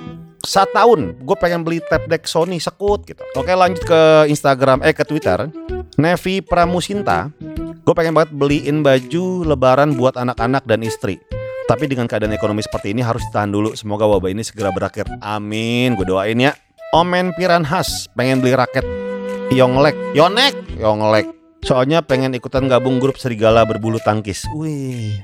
Satu 0.42 0.74
tahun 0.74 1.22
gue 1.22 1.36
pengen 1.38 1.62
beli 1.62 1.78
tab 1.86 2.02
deck 2.10 2.26
Sony 2.26 2.58
sekut 2.58 3.06
gitu. 3.06 3.22
Oke 3.38 3.54
lanjut 3.54 3.86
ke 3.86 4.26
Instagram 4.26 4.82
eh 4.82 4.90
ke 4.90 5.06
Twitter. 5.06 5.46
Nevi 5.94 6.42
Pramusinta. 6.42 7.30
Gue 7.82 7.94
pengen 7.94 8.14
banget 8.14 8.34
beliin 8.34 8.82
baju 8.82 9.46
lebaran 9.46 9.94
buat 9.94 10.18
anak-anak 10.18 10.66
dan 10.66 10.82
istri. 10.82 11.22
Tapi 11.70 11.86
dengan 11.86 12.10
keadaan 12.10 12.34
ekonomi 12.34 12.58
seperti 12.58 12.90
ini 12.90 13.06
harus 13.06 13.22
ditahan 13.30 13.54
dulu. 13.54 13.78
Semoga 13.78 14.02
wabah 14.10 14.34
ini 14.34 14.42
segera 14.42 14.74
berakhir. 14.74 15.06
Amin. 15.22 15.94
Gue 15.94 16.10
doain 16.10 16.34
ya. 16.34 16.58
Omen 16.92 17.32
Piranhas 17.38 18.10
pengen 18.12 18.42
beli 18.42 18.58
raket 18.58 18.84
Yonglek. 19.54 19.94
Yonek. 20.12 20.58
Yonglek. 20.74 21.30
Soalnya 21.62 22.02
pengen 22.02 22.34
ikutan 22.34 22.66
gabung 22.66 22.98
grup 22.98 23.14
serigala 23.14 23.62
berbulu 23.62 24.02
tangkis. 24.02 24.42
Wih. 24.58 25.22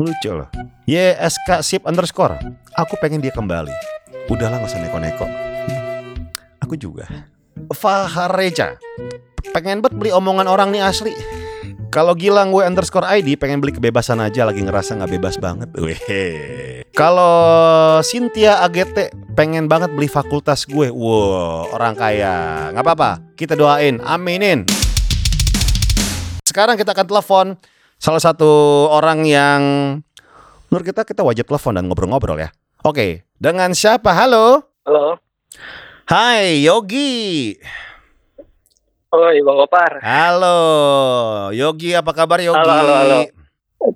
Lucu 0.00 0.32
loh. 0.32 0.48
YSK 0.88 1.60
Sip 1.60 1.84
underscore. 1.84 2.40
Aku 2.74 2.96
pengen 2.96 3.20
dia 3.20 3.30
kembali. 3.30 3.93
Udahlah 4.24 4.56
gak 4.64 4.72
usah 4.72 4.80
neko-neko. 4.80 5.26
Aku 6.64 6.80
juga. 6.80 7.04
Fahareja. 7.76 8.80
Pengen 9.52 9.84
banget 9.84 10.00
beli 10.00 10.10
omongan 10.10 10.48
orang 10.48 10.72
nih 10.72 10.80
asli. 10.80 11.12
Kalau 11.92 12.16
Gilang 12.18 12.50
gue 12.50 12.66
underscore 12.66 13.06
ID 13.06 13.38
pengen 13.38 13.62
beli 13.62 13.70
kebebasan 13.70 14.18
aja 14.18 14.42
lagi 14.42 14.64
ngerasa 14.64 14.98
nggak 14.98 15.12
bebas 15.14 15.38
banget. 15.38 15.70
Weh. 15.78 16.82
Kalau 16.90 18.00
Cynthia 18.02 18.64
AGT 18.66 19.14
pengen 19.38 19.70
banget 19.70 19.94
beli 19.94 20.10
fakultas 20.10 20.66
gue. 20.66 20.90
Wow, 20.90 21.70
orang 21.70 21.94
kaya. 21.94 22.70
Nggak 22.74 22.82
apa-apa. 22.82 23.10
Kita 23.38 23.54
doain. 23.54 24.02
Aminin. 24.02 24.66
Sekarang 26.42 26.74
kita 26.74 26.96
akan 26.96 27.06
telepon 27.06 27.46
salah 28.00 28.22
satu 28.24 28.50
orang 28.90 29.22
yang 29.22 29.60
menurut 30.72 30.86
kita 30.90 31.06
kita 31.06 31.22
wajib 31.22 31.46
telepon 31.46 31.78
dan 31.78 31.86
ngobrol-ngobrol 31.86 32.40
ya. 32.42 32.50
Oke, 32.84 33.24
dengan 33.40 33.72
siapa? 33.72 34.12
Halo. 34.12 34.60
Halo. 34.84 35.16
Hai 36.04 36.60
Yogi. 36.68 37.56
Oi, 39.08 39.40
Bang 39.40 39.56
Opar. 39.64 40.04
Halo, 40.04 40.60
Yogi 41.56 41.96
apa 41.96 42.12
kabar 42.12 42.44
Yogi? 42.44 42.60
Halo, 42.60 42.84
halo, 42.84 42.94
halo. 43.00 43.18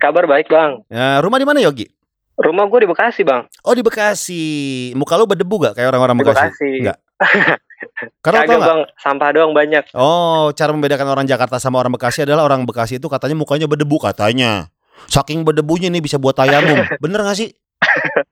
Kabar 0.01 0.25
baik, 0.25 0.49
Bang. 0.49 0.89
Ya, 0.89 1.21
rumah 1.21 1.37
di 1.37 1.45
mana 1.45 1.61
Yogi? 1.61 1.85
Rumah 2.41 2.65
gue 2.65 2.81
di 2.81 2.89
Bekasi, 2.89 3.29
Bang. 3.29 3.45
Oh 3.61 3.77
di 3.77 3.85
Bekasi. 3.85 4.45
Muka 4.97 5.21
lu 5.21 5.29
berdebu 5.29 5.69
gak 5.69 5.77
kayak 5.77 5.93
orang-orang 5.93 6.17
Di 6.17 6.25
Bekasi? 6.25 6.41
Bekasi. 6.49 6.71
Enggak. 6.81 6.99
Karena 8.25 8.41
Kagak, 8.41 8.57
gak? 8.57 8.69
Bang. 8.73 8.81
Sampah 9.05 9.29
doang 9.37 9.53
banyak. 9.53 9.85
Oh, 9.93 10.49
cara 10.57 10.73
membedakan 10.73 11.13
orang 11.13 11.29
Jakarta 11.29 11.61
sama 11.61 11.77
orang 11.77 11.93
Bekasi 11.93 12.25
adalah 12.25 12.49
orang 12.49 12.65
Bekasi 12.65 12.97
itu 12.97 13.13
katanya 13.13 13.37
mukanya 13.37 13.69
berdebu 13.69 14.01
katanya. 14.01 14.73
Saking 15.13 15.45
berdebunya 15.45 15.93
nih 15.93 16.01
bisa 16.01 16.17
buat 16.17 16.33
tayamum. 16.33 16.89
Bener 17.05 17.21
gak 17.21 17.37
sih? 17.37 17.53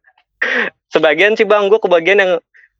Sebagian 0.96 1.36
sih, 1.36 1.44
Bang. 1.44 1.68
Gue 1.68 1.76
kebagian 1.76 2.16
yang 2.16 2.32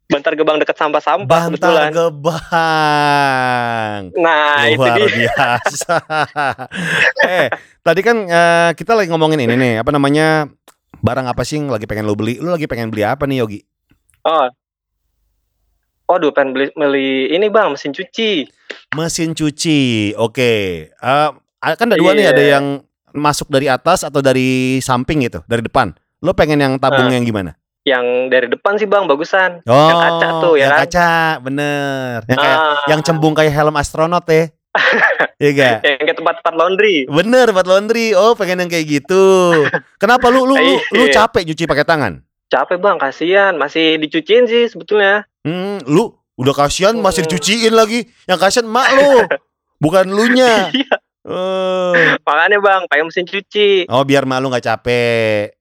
Bantar 0.06 0.38
Gebang 0.38 0.62
deket 0.62 0.78
sampah-sampah 0.78 1.26
Bantar 1.26 1.50
kebetulan. 1.52 1.90
Gebang. 1.92 2.40
Nah, 4.14 4.70
itu 4.70 4.78
Luar 4.78 4.96
dia. 5.02 5.08
biasa. 5.10 5.94
eh, 7.28 7.46
tadi 7.82 8.00
kan 8.06 8.16
eh, 8.24 8.70
kita 8.78 8.94
lagi 8.94 9.10
ngomongin 9.10 9.42
ini 9.44 9.54
nih, 9.58 9.74
apa 9.82 9.90
namanya? 9.90 10.46
Barang 11.02 11.26
apa 11.26 11.42
sih 11.42 11.58
yang 11.60 11.68
lagi 11.68 11.84
pengen 11.90 12.06
lo 12.06 12.14
beli? 12.14 12.38
Lu 12.38 12.54
lagi 12.54 12.70
pengen 12.70 12.88
beli 12.94 13.02
apa 13.02 13.26
nih 13.26 13.42
Yogi? 13.42 13.60
Oh. 14.24 14.46
Waduh, 16.06 16.30
pengen 16.30 16.54
beli, 16.54 16.66
beli 16.78 17.34
ini, 17.34 17.50
Bang. 17.50 17.74
Mesin 17.74 17.90
cuci. 17.90 18.46
Mesin 18.94 19.34
cuci. 19.34 20.14
Oke. 20.14 20.86
Eh, 20.88 21.28
kan 21.74 21.86
ada 21.90 21.98
dua 21.98 22.14
nih, 22.14 22.30
Iya. 22.30 22.32
ada 22.32 22.44
yang 22.46 22.64
masuk 23.10 23.50
dari 23.50 23.66
atas 23.66 24.06
atau 24.06 24.22
dari 24.22 24.78
samping 24.78 25.26
gitu, 25.26 25.42
dari 25.50 25.66
depan. 25.66 25.98
Lo 26.22 26.30
pengen 26.30 26.62
yang 26.62 26.78
tabung 26.78 27.10
Ah. 27.10 27.14
yang 27.18 27.26
gimana? 27.26 27.58
Yang 27.86 28.06
dari 28.28 28.46
depan 28.50 28.74
sih, 28.76 28.84
Bang. 28.84 29.06
Bagusan. 29.06 29.62
Oh, 29.62 29.86
Yang 29.86 29.98
kaca 30.02 30.28
tuh, 30.42 30.54
ya 30.54 30.60
yang 30.60 30.70
kan? 30.74 30.80
kaca, 30.82 31.10
bener. 31.38 32.16
Yang 32.26 32.38
kayak 32.42 32.58
Ah. 32.58 32.78
yang 32.90 33.00
cembung 33.00 33.30
kayak 33.32 33.54
helm 33.54 33.78
astronot 33.78 34.26
ya. 34.26 34.50
Iya 35.36 35.50
gak? 35.52 35.76
Yang 35.84 36.00
ke 36.02 36.14
tempat-tempat 36.16 36.54
laundry. 36.56 36.96
Bener, 37.06 37.52
buat 37.52 37.64
laundry. 37.64 38.12
Oh, 38.12 38.32
pengen 38.32 38.56
yang 38.58 38.68
kayak 38.68 38.88
gitu. 38.90 39.24
Kenapa 39.96 40.26
lu 40.26 40.42
lu 40.42 40.56
lu, 40.56 40.74
lu 40.90 41.04
Iya. 41.06 41.12
capek 41.22 41.44
nyuci 41.44 41.64
pakai 41.64 41.84
tangan? 41.84 42.24
Capek, 42.48 42.80
Bang. 42.80 42.96
Kasihan. 42.96 43.52
Masih 43.54 43.96
dicuciin 43.96 44.48
sih 44.48 44.64
sebetulnya. 44.64 45.28
Hmm, 45.42 45.76
lu 45.84 46.08
udah 46.34 46.56
kasihan 46.56 46.96
masih 46.96 47.22
Hmm. 47.22 47.28
dicuciin 47.30 47.70
lagi. 47.70 48.08
Yang 48.24 48.38
kasihan 48.40 48.66
mak 48.66 48.88
lu. 48.92 49.12
Bukan 49.84 50.08
lu 50.08 50.24
nya. 50.30 50.72
Iya. 50.72 50.94
Eh. 51.26 52.16
Makanya, 52.18 52.58
Bang. 52.58 52.82
Pakai 52.86 53.04
mesin 53.04 53.24
cuci. 53.24 53.84
Oh, 53.86 54.02
biar 54.02 54.24
mak 54.24 54.40
lu 54.40 54.48
nggak 54.48 54.64
capek. 54.64 55.55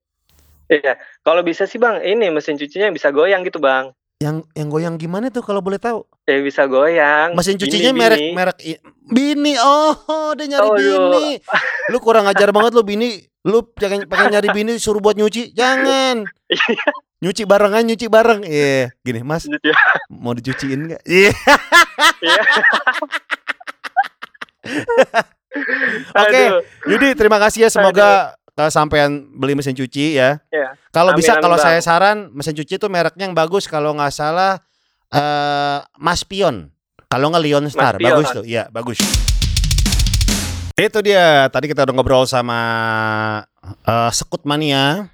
Iya. 0.67 0.93
Kalau 1.21 1.41
bisa 1.41 1.63
sih, 1.63 1.77
Bang. 1.77 1.99
Ini 1.99 2.29
mesin 2.29 2.55
cucinya 2.55 2.89
bisa 2.89 3.09
goyang 3.09 3.41
gitu, 3.41 3.57
Bang. 3.57 3.93
Yang 4.15 4.47
yang 4.53 4.69
goyang 4.69 4.95
gimana 4.95 5.27
tuh 5.27 5.43
kalau 5.43 5.59
boleh 5.59 5.75
tahu? 5.75 6.07
Ya 6.23 6.39
bisa 6.39 6.65
goyang. 6.65 7.35
Mesin 7.35 7.53
Bini, 7.53 7.61
cucinya 7.61 7.91
merek 7.91 8.17
bini. 8.17 8.31
merek 8.31 8.57
i- 8.63 8.81
Bini. 9.05 9.53
Oh, 9.57 9.93
dia 10.33 10.47
nyari 10.47 10.63
Oh, 10.63 10.73
aduh. 10.73 10.81
bini. 11.11 11.27
Lu 11.91 11.99
kurang 11.99 12.25
ajar 12.25 12.49
banget 12.49 12.71
lu 12.71 12.81
Bini. 12.81 13.19
Lu 13.43 13.61
pengen 13.69 14.07
pengen 14.07 14.33
nyari 14.33 14.49
bini 14.49 14.73
suruh 14.75 14.97
buat 14.97 15.13
nyuci. 15.13 15.51
Jangan. 15.51 16.25
Nyuci 17.21 17.43
barengan, 17.43 17.85
nyuci 17.85 18.07
bareng. 18.07 18.41
Iya, 18.41 18.89
gini, 18.99 19.21
Mas, 19.21 19.45
Gitu 19.45 19.61
ya. 19.61 19.77
mau 20.09 20.33
dicuciin 20.33 20.89
nggak? 20.89 21.01
Iya. 21.05 21.31
Iya. 22.21 22.41
Oke, 26.15 26.41
Aduh. 26.41 26.61
Yudi 26.87 27.13
terima 27.13 27.37
kasih 27.37 27.63
ya 27.63 27.69
semoga 27.69 28.33
kesampaian 28.55 29.11
beli 29.35 29.53
mesin 29.53 29.75
cuci 29.75 30.15
ya. 30.15 30.39
Iya. 30.47 30.79
Kalau 30.95 31.11
bisa 31.11 31.35
kalau 31.43 31.59
saya 31.59 31.83
saran 31.83 32.31
mesin 32.31 32.55
cuci 32.55 32.79
itu 32.79 32.87
mereknya 32.87 33.27
yang 33.27 33.35
bagus 33.35 33.67
kalau 33.67 33.91
nggak 33.93 34.15
salah 34.15 34.63
eh 35.11 35.79
Mas 35.99 36.23
Pion. 36.23 36.71
Kalau 37.11 37.31
nggak 37.31 37.43
Lion 37.43 37.65
Star, 37.69 37.99
Pion. 37.99 38.17
bagus 38.17 38.27
tuh. 38.33 38.43
Iya, 38.47 38.67
bagus. 38.71 38.97
Itu 40.75 40.99
dia. 40.99 41.47
Tadi 41.47 41.71
kita 41.71 41.87
udah 41.87 41.93
ngobrol 41.95 42.27
sama 42.27 42.59
eh, 43.63 44.11
Sekut 44.11 44.43
Mania 44.43 45.07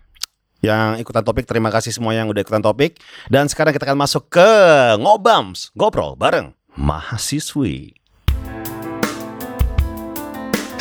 yang 0.65 0.97
ikutan 0.97 1.21
topik. 1.21 1.45
Terima 1.45 1.69
kasih 1.69 1.93
semua 1.93 2.13
yang 2.17 2.29
udah 2.29 2.41
ikutan 2.41 2.61
topik. 2.61 2.97
Dan 3.29 3.49
sekarang 3.49 3.73
kita 3.73 3.85
akan 3.89 3.99
masuk 4.01 4.29
ke 4.29 4.49
Ngobams, 4.97 5.73
ngobrol 5.77 6.17
bareng 6.17 6.53
mahasiswi. 6.73 8.00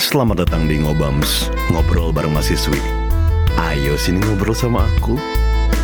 Selamat 0.00 0.48
datang 0.48 0.64
di 0.64 0.80
Ngobams, 0.80 1.52
ngobrol 1.68 2.08
bareng 2.08 2.32
mahasiswi. 2.32 2.80
Ayo 3.60 4.00
sini 4.00 4.16
ngobrol 4.24 4.56
sama 4.56 4.88
aku. 4.96 5.20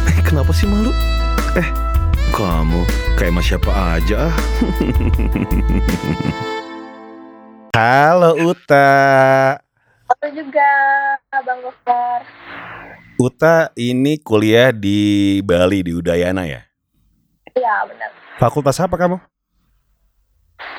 Eh, 0.09 0.24
kenapa 0.24 0.57
sih 0.57 0.64
malu? 0.64 0.88
Eh, 1.52 1.68
kamu 2.33 2.81
kayak 3.20 3.37
mas 3.37 3.44
siapa 3.44 3.68
aja. 3.68 4.24
Halo 7.76 8.40
Uta. 8.40 8.88
Halo 10.09 10.26
juga, 10.33 10.72
Bang 11.44 11.61
Gofar. 11.61 12.24
Uta 13.20 13.68
ini 13.76 14.16
kuliah 14.16 14.72
di 14.72 15.44
Bali 15.44 15.85
di 15.85 15.92
Udayana 15.92 16.48
ya. 16.48 16.64
Iya, 17.52 17.85
benar. 17.85 18.16
Fakultas 18.40 18.81
apa 18.81 18.96
kamu? 18.96 19.20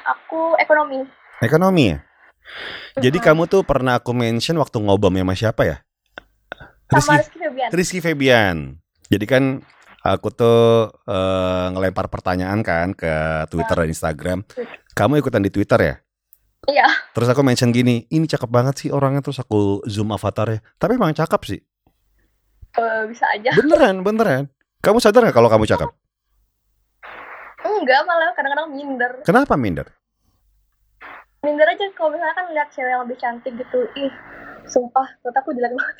Aku 0.09 0.57
ekonomi. 0.57 1.05
Ekonomi 1.37 1.93
ya. 1.93 2.06
Jadi 2.97 3.17
kamu 3.21 3.45
tuh 3.45 3.61
pernah 3.61 4.01
aku 4.01 4.11
mention 4.15 4.57
waktu 4.57 4.81
ngobam 4.81 5.13
sama 5.13 5.33
siapa 5.37 5.61
ya? 5.67 5.77
Rizky, 6.87 7.15
Rizky 7.19 7.37
Febian. 7.39 7.69
Rizky 7.69 7.99
Febian. 7.99 8.57
Jadi 9.07 9.25
kan 9.27 9.43
aku 10.03 10.27
tuh 10.31 10.89
eh, 11.05 11.65
ngelempar 11.75 12.07
pertanyaan 12.07 12.63
kan 12.63 12.95
ke 12.95 13.45
Twitter 13.51 13.75
dan 13.75 13.89
Instagram. 13.91 14.39
Kamu 14.95 15.19
ikutan 15.19 15.43
di 15.43 15.51
Twitter 15.51 15.79
ya? 15.79 15.95
Iya. 16.67 16.87
Terus 17.13 17.29
aku 17.31 17.45
mention 17.45 17.71
gini, 17.71 18.09
ini 18.11 18.25
cakep 18.25 18.49
banget 18.49 18.75
sih 18.81 18.89
orangnya 18.91 19.21
terus 19.23 19.39
aku 19.39 19.83
zoom 19.87 20.11
avatarnya. 20.11 20.63
Tapi 20.79 20.97
emang 20.97 21.15
cakep 21.15 21.41
sih. 21.45 21.61
Eh, 22.77 23.03
bisa 23.07 23.25
aja. 23.31 23.51
Beneran, 23.55 24.03
beneran. 24.03 24.43
Kamu 24.81 25.01
sadar 25.01 25.27
gak 25.27 25.35
kalau 25.35 25.49
kamu 25.49 25.65
cakep? 25.65 25.89
Enggak, 27.67 28.01
malah 28.05 28.31
kadang-kadang 28.37 28.67
minder. 28.73 29.11
Kenapa 29.25 29.53
minder? 29.57 29.87
Minder 31.47 31.67
aja 31.71 31.87
kalau 31.95 32.11
misalnya 32.11 32.35
kan 32.35 32.45
lihat 32.51 32.69
cewek 32.75 32.91
yang 32.91 33.01
lebih 33.07 33.17
cantik 33.23 33.53
gitu. 33.55 33.79
Ih, 33.95 34.11
sumpah, 34.67 35.07
menurut 35.23 35.37
aku 35.39 35.49
jelek 35.55 35.71
banget. 35.71 35.95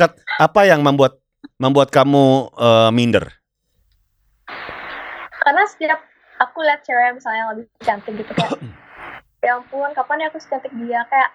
Kat, 0.00 0.16
apa 0.40 0.64
yang 0.64 0.80
membuat 0.80 1.20
membuat 1.60 1.92
kamu 1.92 2.48
eh, 2.56 2.90
minder? 2.96 3.44
karena 5.44 5.62
setiap 5.68 6.00
aku 6.40 6.64
lihat 6.64 6.80
cewek 6.82 7.20
misalnya 7.20 7.38
yang 7.44 7.50
lebih 7.52 7.66
cantik 7.84 8.12
gitu 8.16 8.32
kayak 8.32 8.52
ya 9.44 9.60
ampun 9.60 9.92
kapan 9.92 10.24
ya 10.24 10.26
aku 10.32 10.40
secantik 10.40 10.72
dia 10.72 11.04
kayak 11.12 11.30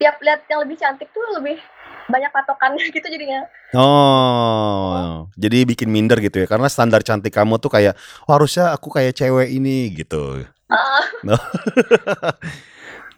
tiap 0.00 0.16
lihat 0.24 0.40
yang 0.48 0.60
lebih 0.64 0.76
cantik 0.80 1.08
tuh 1.12 1.22
lebih 1.36 1.60
banyak 2.08 2.32
patokannya 2.32 2.84
gitu 2.96 3.06
jadinya 3.06 3.44
Oh, 3.74 5.26
jadi 5.34 5.66
bikin 5.66 5.90
minder 5.90 6.22
gitu 6.22 6.38
ya? 6.38 6.46
Karena 6.46 6.70
standar 6.70 7.02
cantik 7.02 7.34
kamu 7.34 7.58
tuh 7.58 7.74
kayak 7.74 7.98
oh, 8.30 8.38
harusnya 8.38 8.70
aku 8.70 8.86
kayak 8.86 9.18
cewek 9.18 9.50
ini 9.50 9.90
gitu. 9.90 10.46
Ah, 10.66 11.04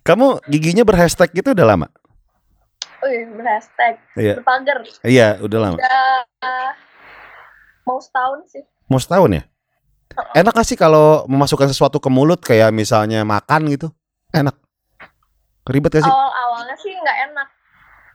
Kamu 0.03 0.39
giginya 0.47 0.83
berhashtag 0.83 1.31
gitu 1.33 1.51
udah 1.53 1.67
lama? 1.67 1.89
wih 2.99 3.23
berhashtag 3.33 4.03
Iya, 4.15 4.35
berpagar 4.37 4.79
iya 5.05 5.39
udah 5.39 5.59
lama. 5.61 5.77
udah 5.77 6.03
uh, 6.43 6.71
mau 7.85 7.99
setahun 7.99 8.41
sih 8.49 8.65
Mau 8.87 8.99
setahun 8.99 9.31
ya? 9.31 9.43
Enak 10.33 10.51
gak 10.53 10.65
sih 10.65 10.75
kalau 10.75 11.23
memasukkan 11.27 11.69
sesuatu 11.69 11.99
ke 11.99 12.09
mulut 12.09 12.41
kayak 12.41 12.73
misalnya 12.73 13.23
makan 13.23 13.69
gitu? 13.69 13.93
Enak. 14.33 14.59
Ribet 15.63 15.93
gak 15.93 16.03
sih? 16.03 16.11
awal 16.11 16.31
awalnya 16.33 16.75
sih 16.77 16.91
nggak 16.91 17.19
enak 17.31 17.49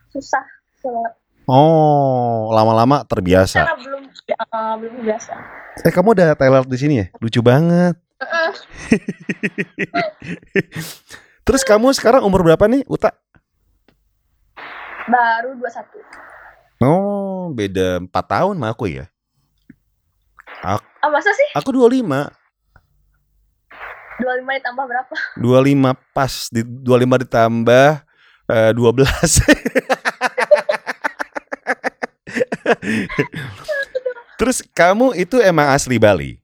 susah 0.10 0.44
banget 0.78 1.13
Oh, 1.46 2.52
lama-lama 2.52 3.04
terbiasa. 3.04 3.63
karena 3.63 3.76
belum 3.78 4.04
uh, 4.52 4.76
belum 4.76 4.96
biasa 5.04 5.34
Eh, 5.82 5.91
kamu 5.91 6.08
udah 6.13 6.28
Tyler 6.36 6.63
di 6.63 6.78
sini 6.78 6.96
ya? 7.00 7.06
Lucu 7.17 7.39
banget. 7.39 7.96
Terus 11.46 11.66
kamu 11.66 11.90
sekarang 11.94 12.22
umur 12.22 12.46
berapa 12.46 12.70
nih, 12.70 12.86
Uta? 12.86 13.10
baru 15.10 15.58
21 15.58 16.22
Oh, 16.82 17.54
beda 17.54 18.02
4 18.02 18.10
tahun 18.10 18.58
sama 18.58 18.74
aku 18.74 18.90
ya. 18.90 19.06
ah 20.62 20.78
masa 21.10 21.34
sih 21.34 21.50
Aku 21.58 21.74
25. 21.74 22.06
25 24.22 24.62
ditambah 24.62 24.86
berapa 24.86 25.14
25 25.42 25.98
pas 26.14 26.34
di 26.54 26.62
25 26.62 27.26
ditambah 27.26 28.06
eh, 28.46 28.72
12. 28.74 28.82
Terus 34.40 34.64
kamu 34.74 35.14
itu 35.18 35.38
emang 35.42 35.70
asli 35.74 35.98
Bali? 36.02 36.40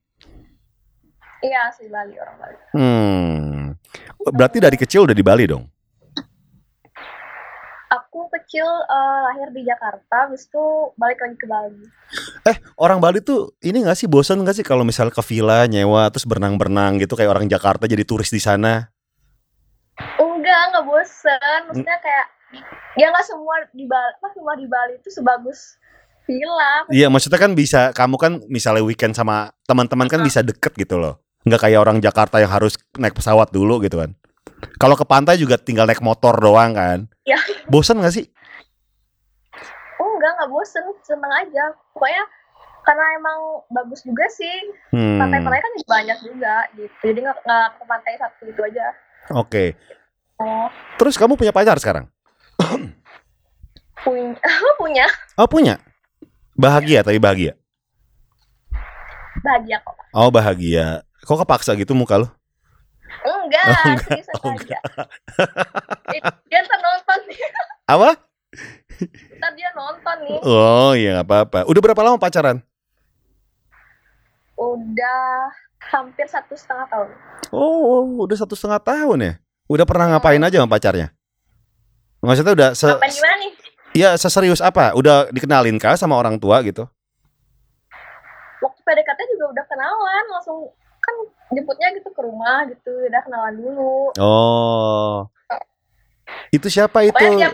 Iya 1.40 1.70
asli 1.70 1.88
Bali 1.88 2.14
orang 2.16 2.38
Bali 2.38 2.58
Hmm. 2.74 3.74
Berarti 4.20 4.58
dari 4.58 4.76
kecil 4.76 5.06
udah 5.06 5.14
di 5.14 5.26
Bali 5.26 5.46
dong? 5.46 5.66
aku 7.88 8.28
kecil 8.30 8.68
eh, 8.68 9.20
lahir 9.24 9.48
di 9.56 9.64
Jakarta 9.64 10.28
habis 10.28 10.44
itu 10.44 10.60
balik 11.00 11.24
lagi 11.24 11.40
ke 11.40 11.48
Bali 11.48 11.88
Eh, 12.44 12.58
orang 12.76 13.00
Bali 13.00 13.24
tuh 13.24 13.56
ini 13.64 13.80
gak 13.80 13.96
sih 13.96 14.12
bosan 14.12 14.44
gak 14.44 14.60
sih 14.60 14.66
kalau 14.68 14.84
misal 14.84 15.08
ke 15.08 15.24
villa 15.24 15.64
nyewa 15.68 16.12
terus 16.12 16.28
berenang-berenang 16.28 17.00
gitu 17.00 17.16
kayak 17.16 17.32
orang 17.32 17.48
Jakarta 17.48 17.88
jadi 17.88 18.04
turis 18.04 18.28
di 18.28 18.44
sana? 18.44 18.92
enggak 20.20 20.62
enggak 20.70 20.84
bosen 20.84 21.60
maksudnya 21.66 21.98
kayak 21.98 22.28
ya 22.96 23.08
nggak 23.10 23.26
semua 23.26 23.56
di 23.72 23.84
Bali 23.88 24.12
apa 24.14 24.28
semua 24.30 24.54
di 24.54 24.68
Bali 24.70 24.94
itu 25.00 25.10
sebagus 25.10 25.80
villa 26.24 26.86
Iya, 26.92 27.08
maksudnya 27.08 27.40
kan 27.40 27.52
bisa 27.56 27.82
kamu 27.96 28.16
kan 28.20 28.32
misalnya 28.46 28.84
weekend 28.84 29.16
sama 29.16 29.56
teman-teman 29.64 30.06
kan 30.06 30.20
bisa 30.22 30.44
deket 30.44 30.76
gitu 30.76 31.00
loh. 31.00 31.18
Nggak 31.48 31.62
kayak 31.62 31.80
orang 31.80 31.98
Jakarta 31.98 32.38
yang 32.38 32.52
harus 32.52 32.76
naik 32.94 33.16
pesawat 33.16 33.50
dulu 33.50 33.80
gitu 33.80 33.98
kan. 33.98 34.12
Kalau 34.76 34.94
ke 34.94 35.04
pantai 35.04 35.36
juga 35.36 35.56
tinggal 35.56 35.86
naik 35.86 36.02
motor 36.02 36.36
doang 36.36 36.74
kan. 36.74 37.00
Ya. 37.24 37.40
Bosan 37.66 38.00
gak 38.00 38.12
sih? 38.12 38.28
oh 39.98 40.10
enggak 40.14 40.30
nggak 40.32 40.50
bosen 40.52 40.86
seneng 41.02 41.32
aja 41.32 41.64
pokoknya 41.90 42.22
karena 42.84 43.06
emang 43.18 43.38
bagus 43.68 44.06
juga 44.06 44.30
sih 44.30 44.54
Hmm. 44.94 45.18
pantai-pantai 45.18 45.58
kan 45.58 45.74
banyak 45.84 46.18
juga 46.22 46.56
gitu 46.72 46.94
jadi 47.04 47.20
nggak 47.20 47.38
ke 47.74 47.84
pantai 47.84 48.14
satu 48.16 48.46
itu 48.46 48.62
aja 48.62 48.86
Oke. 49.34 49.74
oh 50.38 50.70
Terus 50.96 51.18
kamu 51.18 51.34
punya 51.34 51.50
pacar 51.50 51.82
sekarang? 51.82 52.06
punya 53.98 54.38
punya 54.80 55.06
Oh, 55.34 55.50
punya. 55.50 55.82
Bahagia 56.54 57.02
tapi 57.02 57.18
bahagia. 57.18 57.58
bahagia 59.40 59.78
kok 59.82 59.98
Oh, 60.14 60.30
bahagia. 60.30 61.02
Kok 61.28 61.44
kepaksa 61.44 61.76
gitu 61.76 61.92
muka 61.92 62.16
lo? 62.18 62.28
enggak 63.20 63.64
Oh, 63.68 63.88
enggak. 63.88 64.20
Oh, 64.44 64.52
aja 64.52 64.80
Eh, 66.10 66.20
dia 66.48 66.60
ntar 66.62 66.80
nonton 66.80 67.20
nih 67.28 67.40
Apa? 67.86 68.10
ntar 69.38 69.52
dia 69.54 69.70
nonton 69.72 70.18
nih 70.24 70.40
Oh, 70.42 70.92
iya 70.92 71.20
nggak 71.20 71.28
apa-apa. 71.28 71.60
Udah 71.68 71.82
berapa 71.84 72.02
lama 72.02 72.16
pacaran? 72.18 72.64
udah 74.58 75.54
hampir 75.94 76.26
satu 76.26 76.58
setengah 76.58 76.90
tahun 76.90 77.10
Oh, 77.54 78.26
udah 78.26 78.34
satu 78.36 78.58
setengah 78.58 78.82
tahun 78.82 79.18
ya. 79.22 79.34
Udah 79.68 79.86
pernah 79.86 80.12
ngapain 80.12 80.42
aja 80.42 80.58
sama 80.58 80.68
pacarnya? 80.68 81.14
Maksudnya 82.20 82.54
udah 82.56 82.70
se 82.74 82.88
gimana 82.88 83.36
nih 83.38 83.52
Iya, 83.94 84.10
seserius 84.16 84.60
apa? 84.60 84.92
Udah 84.94 85.30
dikenalin 85.30 85.78
kah 85.78 85.96
sama 85.96 86.16
orang 86.16 86.36
tua 86.38 86.60
gitu? 86.62 86.88
waktu 88.58 88.80
PDKT 88.82 89.20
juga 89.32 89.46
udah 89.54 89.66
kenalan 89.70 90.26
langsung 90.28 90.60
kan 91.08 91.16
jemputnya 91.50 91.88
gitu 91.96 92.10
ke 92.10 92.22
rumah 92.22 92.68
gitu 92.68 92.92
udah 93.08 93.22
kenalan 93.24 93.56
dulu 93.56 94.12
Oh. 94.16 95.32
Itu 96.50 96.68
siapa 96.68 97.02
itu? 97.02 97.16
pokoknya 97.16 97.50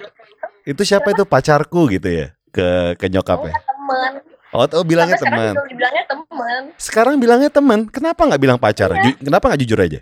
Itu 0.64 0.82
siapa 0.82 1.12
itu 1.12 1.24
pacarku 1.24 1.86
gitu 1.88 2.08
ya? 2.08 2.28
Ke 2.50 2.94
ke 2.96 3.06
nyokap 3.08 3.46
ya? 3.46 3.54
Temen 3.54 4.14
Oh, 4.50 4.66
oh 4.66 4.86
bilangnya 4.86 5.18
sekarang 5.18 5.34
teman. 5.34 5.54
juga 5.56 5.66
dibilangnya 5.68 6.04
temen 6.06 6.62
Sekarang 6.78 7.16
bilangnya 7.18 7.50
teman. 7.50 7.80
Kenapa 7.88 8.22
nggak 8.24 8.38
bilang 8.40 8.58
pacar? 8.58 8.90
Iya. 8.92 9.02
Ju- 9.04 9.20
kenapa 9.24 9.46
nggak 9.48 9.62
jujur 9.62 9.80
aja? 9.80 10.00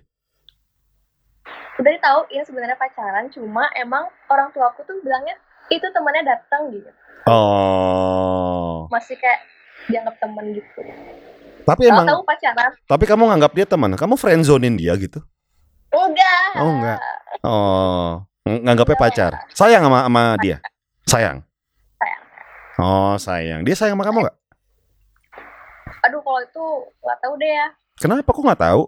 udah 1.74 1.92
ditauin 1.92 2.44
sebenarnya 2.46 2.78
pacaran 2.78 3.26
cuma 3.28 3.66
emang 3.74 4.06
orang 4.30 4.54
tua 4.54 4.70
aku 4.70 4.86
tuh 4.86 5.02
bilangnya 5.02 5.34
itu 5.68 5.82
temannya 5.82 6.22
datang 6.22 6.70
gitu 6.70 6.86
Oh. 7.26 8.86
masih 8.88 9.18
kayak 9.18 9.42
dianggap 9.88 10.14
temen 10.20 10.46
gitu 10.54 10.78
Tapi 11.72 11.88
emang 11.88 12.08
tahu 12.08 12.22
pacaran 12.22 12.72
tapi 12.84 13.04
kamu 13.06 13.24
nganggap 13.26 13.52
dia 13.54 13.66
teman. 13.66 13.92
Kamu 13.96 14.14
friendzonin 14.16 14.76
dia 14.76 14.94
gitu? 14.96 15.24
enggak 15.90 16.44
Oh, 16.56 16.70
enggak. 16.70 17.00
Oh, 17.42 18.10
ng- 18.44 18.64
nganggapnya 18.64 18.98
pacar. 18.98 19.32
Sayang 19.52 19.84
sama 19.84 20.04
sama 20.04 20.24
dia. 20.38 20.58
Sayang. 21.04 21.44
Sayang. 21.98 22.22
Oh, 22.78 23.16
sayang. 23.16 23.60
Dia 23.62 23.74
sayang 23.74 23.96
sama 23.96 24.04
kamu 24.04 24.20
nggak? 24.24 24.38
aduh 26.02 26.18
kalau 26.18 26.42
itu 26.42 26.66
nggak 26.98 27.20
tahu 27.20 27.34
deh 27.38 27.52
ya 27.52 27.68
Kenapa 27.96 28.26
kok 28.26 28.42
nggak 28.42 28.64
tahu? 28.64 28.82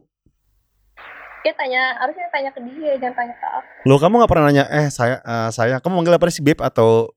dia 1.40 1.54
tanya 1.54 2.00
harusnya 2.00 2.26
tanya 2.32 2.50
ke 2.50 2.62
dia 2.64 2.96
jangan 2.98 3.14
tanya 3.14 3.36
ke 3.36 3.46
aku 3.46 3.70
Lo 3.84 4.00
kamu 4.00 4.14
nggak 4.18 4.32
pernah 4.32 4.46
nanya, 4.48 4.66
eh 4.66 4.88
saya 4.88 5.20
eh, 5.20 5.50
sayang, 5.52 5.78
kamu 5.78 5.94
manggil 5.94 6.16
apa 6.16 6.32
sih 6.32 6.40
babe 6.40 6.58
atau 6.58 7.12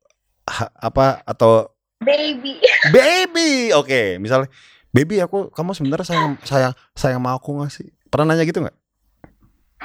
ha- 0.44 0.74
apa 0.76 1.22
atau 1.22 1.70
baby 1.96 2.58
baby? 2.92 3.70
Oke, 3.72 4.18
misalnya 4.18 4.50
baby 4.96 5.20
aku 5.20 5.52
kamu 5.52 5.76
sebenarnya 5.76 6.06
sayang 6.08 6.32
sayang 6.40 6.72
sayang 6.92 7.20
sama 7.20 7.36
aku 7.36 7.52
nggak 7.54 7.68
sih? 7.68 7.92
Pernah 8.08 8.32
nanya 8.32 8.48
gitu 8.48 8.64
nggak? 8.64 8.76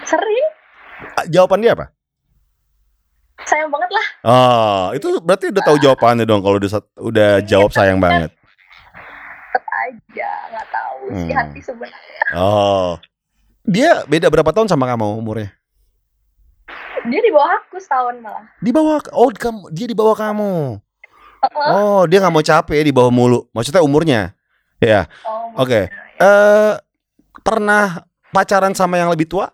sering 0.01 0.47
Ah, 1.11 1.25
Jawaban 1.27 1.59
dia 1.59 1.75
apa? 1.75 1.91
sayang 3.41 3.67
banget 3.67 3.89
lah 3.89 4.07
Oh, 4.21 4.83
itu 4.93 5.17
berarti 5.19 5.49
udah 5.49 5.63
tahu 5.65 5.77
jawabannya 5.77 6.23
dong 6.23 6.39
kalau 6.39 6.55
udah 6.55 6.69
udah 7.01 7.29
jawab 7.41 7.73
sayang 7.73 7.97
banget. 7.97 8.29
tetap 9.51 9.65
aja 9.67 10.29
nggak 10.47 10.67
tahu 10.69 11.01
si 11.11 11.25
Hmm. 11.25 11.35
hati 11.35 11.59
sebenarnya 11.59 12.23
Oh. 12.31 12.95
Dia 13.61 14.05
beda 14.05 14.29
berapa 14.29 14.49
tahun 14.49 14.65
sama 14.65 14.87
kamu 14.87 15.17
umurnya? 15.17 15.51
dia 17.01 17.17
di 17.17 17.33
bawah 17.33 17.49
aku 17.57 17.81
setahun 17.81 18.21
malah 18.21 18.45
Di 18.61 18.69
bawah 18.69 19.01
oh 19.11 19.33
kamu 19.33 19.73
dia 19.73 19.89
di 19.89 19.97
bawah 19.97 20.13
kamu. 20.13 20.77
Oh, 21.41 22.05
dia 22.05 22.21
nggak 22.21 22.29
mau 22.29 22.45
capek 22.45 22.77
ya 22.77 22.85
di 22.85 22.93
bawah 22.93 23.09
mulu. 23.09 23.49
Maksudnya 23.49 23.81
umurnya. 23.81 24.37
Ya. 24.81 25.05
oh, 25.23 25.61
Oke. 25.61 25.87
Eh 26.17 26.73
pernah 27.39 28.01
pacaran 28.29 28.73
sama 28.73 28.97
yang 28.97 29.09
lebih 29.09 29.27
tua? 29.27 29.47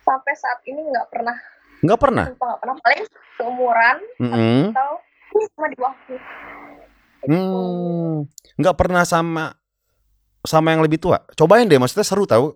sampai 0.00 0.36
saat 0.36 0.60
ini 0.68 0.84
nggak 0.84 1.08
pernah 1.08 1.32
Nggak 1.80 1.96
pernah. 1.96 2.24
nggak 2.28 2.58
pernah 2.60 2.76
paling 2.76 3.02
seumuran 3.34 3.96
Mm-mm. 4.20 4.60
atau 4.68 4.90
cuma 5.56 5.66
di 5.66 5.76
bawah 5.76 5.96
aku 5.96 6.14
Hmm, 7.24 8.28
nggak 8.54 8.76
pernah 8.76 9.00
sama 9.08 9.56
sama 10.44 10.76
yang 10.76 10.84
lebih 10.84 11.00
tua. 11.00 11.24
Cobain 11.32 11.64
deh, 11.64 11.80
maksudnya 11.80 12.04
seru 12.04 12.28
tahu. 12.28 12.52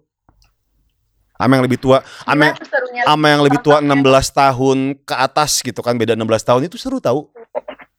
Sama 1.40 1.56
yang 1.56 1.64
lebih 1.64 1.80
tua, 1.80 2.04
sama, 2.04 2.52
serunya? 2.52 3.02
sama 3.08 3.26
yang 3.32 3.40
lebih 3.40 3.64
tua 3.64 3.80
Contohnya? 3.80 4.20
16 4.20 4.28
tahun 4.36 4.78
ke 5.08 5.14
atas 5.16 5.50
gitu 5.64 5.80
kan, 5.80 5.96
beda 5.96 6.12
16 6.12 6.28
tahun 6.44 6.62
itu 6.68 6.76
seru 6.76 7.00
tahu. 7.00 7.32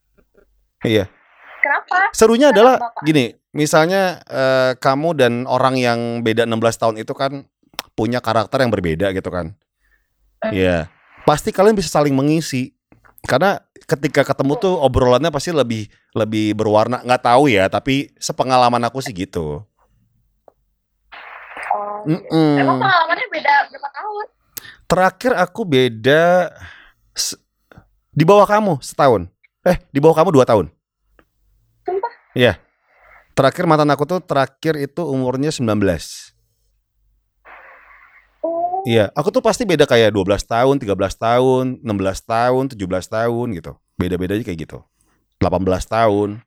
Iya. 0.86 1.10
Kenapa 1.60 2.12
Serunya 2.15 2.50
Kenapa, 2.50 2.58
adalah 2.58 2.76
Bapak? 2.80 3.04
gini, 3.06 3.26
misalnya 3.54 4.24
eh, 4.26 4.72
kamu 4.80 5.10
dan 5.15 5.34
orang 5.45 5.76
yang 5.78 6.00
beda 6.26 6.48
16 6.48 6.82
tahun 6.82 6.95
itu 7.00 7.13
kan 7.13 7.45
punya 7.93 8.24
karakter 8.24 8.63
yang 8.63 8.72
berbeda 8.72 9.12
gitu 9.12 9.28
kan. 9.28 9.52
Eh. 10.48 10.63
Iya. 10.63 10.88
Pasti 11.28 11.52
kalian 11.52 11.76
bisa 11.76 11.91
saling 11.91 12.15
mengisi. 12.15 12.72
Karena 13.19 13.60
ketika 13.84 14.24
ketemu 14.24 14.56
tuh 14.56 14.74
obrolannya 14.80 15.28
pasti 15.28 15.52
lebih 15.52 15.91
lebih 16.15 16.56
berwarna. 16.56 17.04
Nggak 17.04 17.24
tahu 17.28 17.52
ya, 17.52 17.67
tapi 17.67 18.15
sepengalaman 18.15 18.80
aku 18.88 19.04
sih 19.04 19.12
gitu. 19.12 19.67
Oh, 21.69 22.00
Mm-mm. 22.08 22.56
Emang 22.56 22.80
pengalamannya 22.80 23.28
beda 23.28 23.54
berapa 23.67 23.89
tahun? 23.91 24.26
Terakhir 24.89 25.32
aku 25.36 25.62
beda 25.67 26.50
di 28.10 28.24
bawah 28.24 28.48
kamu 28.48 28.80
setahun. 28.80 29.28
Eh, 29.67 29.78
di 29.91 30.00
bawah 30.00 30.15
kamu 30.15 30.32
dua 30.32 30.48
tahun. 30.48 30.72
Sumpah. 31.89 32.13
Iya. 32.38 32.54
Terakhir 33.34 33.65
mantan 33.65 33.89
aku 33.89 34.06
tuh 34.06 34.21
terakhir 34.21 34.78
itu 34.78 35.02
umurnya 35.02 35.49
19. 35.49 35.65
Oh, 38.45 38.84
Iya, 38.86 39.12
aku 39.17 39.34
tuh 39.34 39.43
pasti 39.43 39.65
beda 39.67 39.89
kayak 39.89 40.13
12 40.13 40.45
tahun, 40.45 40.75
13 40.80 41.15
tahun, 41.17 41.65
16 41.82 42.19
tahun, 42.23 42.63
17 42.71 43.08
tahun 43.10 43.47
gitu. 43.58 43.71
Beda-bedanya 43.97 44.43
kayak 44.45 44.60
gitu. 44.69 44.80
18 45.41 45.88
tahun. 45.88 46.43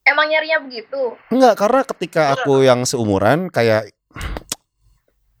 emang 0.00 0.26
nyarinya 0.26 0.58
begitu? 0.64 1.14
Enggak, 1.30 1.54
karena 1.60 1.80
ketika 1.86 2.22
aku 2.34 2.64
yang 2.64 2.82
seumuran 2.88 3.46
kayak 3.52 3.92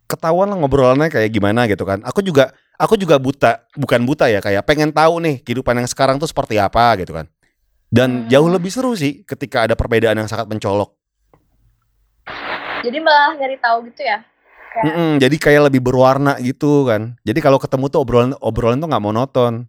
ketahuan 0.06 0.50
lah 0.52 0.58
ngobrolannya 0.58 1.08
kayak 1.10 1.30
gimana 1.32 1.66
gitu 1.66 1.82
kan. 1.82 2.02
Aku 2.06 2.20
juga 2.22 2.54
aku 2.76 2.94
juga 2.94 3.16
buta, 3.16 3.66
bukan 3.74 4.02
buta 4.02 4.26
ya, 4.26 4.38
kayak 4.42 4.62
pengen 4.66 4.90
tahu 4.90 5.18
nih 5.22 5.42
kehidupan 5.42 5.78
yang 5.78 5.88
sekarang 5.88 6.18
tuh 6.18 6.26
seperti 6.26 6.60
apa 6.60 6.98
gitu 7.02 7.14
kan. 7.16 7.26
Dan 7.90 8.24
Hmm. 8.24 8.26
jauh 8.30 8.46
lebih 8.46 8.70
seru 8.70 8.94
sih 8.94 9.26
ketika 9.26 9.66
ada 9.66 9.74
perbedaan 9.74 10.14
yang 10.14 10.30
sangat 10.30 10.46
mencolok. 10.46 10.94
Jadi 12.80 12.98
malah 13.02 13.34
nyari 13.36 13.58
tahu 13.60 13.90
gitu 13.90 14.06
ya? 14.06 14.22
Kayak, 14.70 14.84
Mm-mm, 14.86 15.10
jadi 15.18 15.36
kayak 15.36 15.62
lebih 15.66 15.82
berwarna 15.82 16.38
gitu 16.38 16.86
kan. 16.86 17.18
Jadi 17.26 17.42
kalau 17.42 17.58
ketemu 17.58 17.90
tuh 17.90 18.00
obrolan 18.06 18.32
obrolan 18.38 18.78
tuh 18.78 18.86
nggak 18.86 19.02
monoton. 19.02 19.66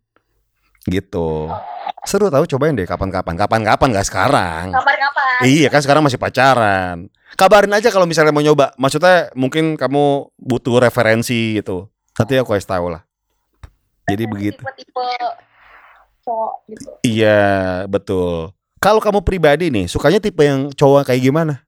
Gitu. 0.86 1.50
Seru 2.06 2.30
tahu 2.30 2.46
cobain 2.46 2.78
deh 2.78 2.86
kapan-kapan. 2.86 3.34
Kapan-kapan 3.34 3.88
nggak 3.98 4.08
sekarang. 4.08 4.66
kapan-kapan? 4.70 5.42
Iya 5.42 5.74
kan 5.74 5.82
sekarang 5.82 6.06
masih 6.06 6.22
pacaran. 6.22 7.10
Kabarin 7.34 7.74
aja 7.74 7.90
kalau 7.90 8.06
misalnya 8.06 8.30
mau 8.30 8.46
nyoba. 8.46 8.78
Maksudnya 8.78 9.34
mungkin 9.34 9.74
kamu 9.74 10.30
butuh 10.38 10.78
referensi 10.78 11.58
gitu. 11.58 11.90
Nanti 12.22 12.38
aku 12.38 12.54
kasih 12.54 12.70
tahu 12.70 12.94
lah. 12.94 13.02
Jadi 14.06 14.24
begitu. 14.30 14.62
Tipe-tipe 14.62 15.06
cowok 16.32 16.54
gitu. 16.72 16.90
Iya 17.04 17.42
betul. 17.92 18.56
Kalau 18.82 18.98
kamu 19.04 19.22
pribadi 19.22 19.68
nih 19.70 19.86
sukanya 19.86 20.18
tipe 20.24 20.42
yang 20.42 20.72
cowok 20.74 21.12
kayak 21.12 21.22
gimana? 21.22 21.62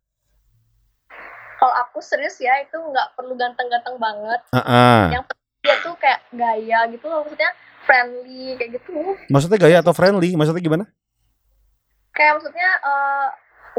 Kalau 1.59 1.73
aku 1.87 1.99
serius 2.03 2.39
ya 2.41 2.59
itu 2.59 2.75
nggak 2.75 3.15
perlu 3.15 3.35
ganteng-ganteng 3.35 3.95
banget. 3.99 4.39
Ah, 4.51 5.11
Yang 5.13 5.23
penting 5.31 5.59
dia 5.63 5.75
tuh 5.79 5.95
kayak 5.95 6.19
gaya 6.35 6.79
gitu 6.91 7.05
loh, 7.07 7.23
maksudnya 7.23 7.51
friendly 7.87 8.55
kayak 8.59 8.71
gitu. 8.79 8.95
Maksudnya 9.31 9.57
gaya 9.59 9.77
atau 9.79 9.93
friendly? 9.95 10.35
Maksudnya 10.35 10.59
gimana? 10.59 10.85
Kayak 12.11 12.41
maksudnya 12.41 12.69
eh, 12.83 13.27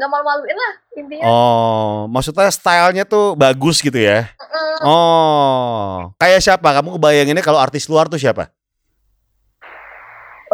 nggak 0.01 0.11
malu-maluin 0.11 0.57
lah 0.57 0.75
intinya. 0.97 1.25
Oh, 1.29 1.94
maksudnya 2.09 2.49
stylenya 2.49 3.05
tuh 3.05 3.37
bagus 3.37 3.85
gitu 3.85 3.99
ya? 4.01 4.33
Mm-mm. 4.33 4.75
Oh, 4.87 6.14
kayak 6.16 6.40
siapa? 6.40 6.68
Kamu 6.81 6.97
kebayanginnya 6.97 7.44
kalau 7.44 7.61
artis 7.61 7.85
luar 7.90 8.09
tuh 8.09 8.16
siapa? 8.16 8.49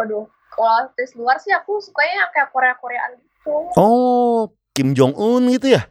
Waduh, 0.01 0.25
kalau 0.49 0.69
artis 0.81 1.13
luar 1.13 1.37
sih 1.37 1.53
aku 1.53 1.77
sukanya 1.77 2.25
yang 2.25 2.31
kayak 2.33 2.49
Korea-Koreaan 2.49 3.21
gitu. 3.21 3.53
Oh, 3.77 4.49
Kim 4.73 4.97
Jong 4.97 5.13
Un 5.13 5.45
gitu 5.53 5.77
ya? 5.77 5.85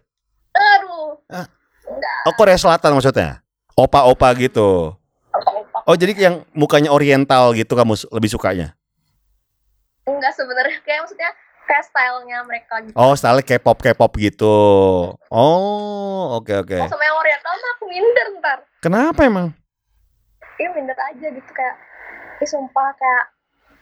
Aduh. 0.50 1.22
Ah. 1.30 1.46
Enggak, 1.86 2.14
Oh, 2.26 2.34
Korea 2.34 2.58
Selatan 2.58 2.98
maksudnya? 2.98 3.38
Opa-opa 3.78 4.34
gitu. 4.34 4.98
Oh, 5.86 5.94
jadi 5.94 6.10
yang 6.18 6.42
mukanya 6.58 6.90
oriental 6.90 7.54
gitu 7.54 7.78
kamu 7.78 7.94
lebih 8.10 8.34
sukanya? 8.34 8.74
Enggak 10.10 10.34
sebenarnya 10.34 10.82
kayak 10.82 11.06
maksudnya 11.06 11.30
kayak 11.70 11.86
stylenya 11.86 12.38
mereka 12.50 12.82
gitu. 12.82 12.98
Oh, 12.98 13.14
style 13.14 13.46
K-pop 13.46 13.78
K-pop 13.78 14.10
gitu. 14.18 14.58
Oh, 15.30 16.22
oke 16.34 16.66
oke. 16.66 16.78
Kalau 16.82 16.90
sama 16.90 17.04
yang 17.06 17.14
oriental 17.14 17.52
mah 17.54 17.70
aku 17.78 17.84
minder 17.86 18.26
ntar. 18.42 18.58
Kenapa 18.82 19.20
emang? 19.22 19.54
Iya 20.58 20.74
minder 20.74 20.98
aja 20.98 21.26
gitu 21.30 21.50
kayak 21.54 21.78
Ih 22.42 22.48
sumpah 22.50 22.90
kayak 22.98 23.24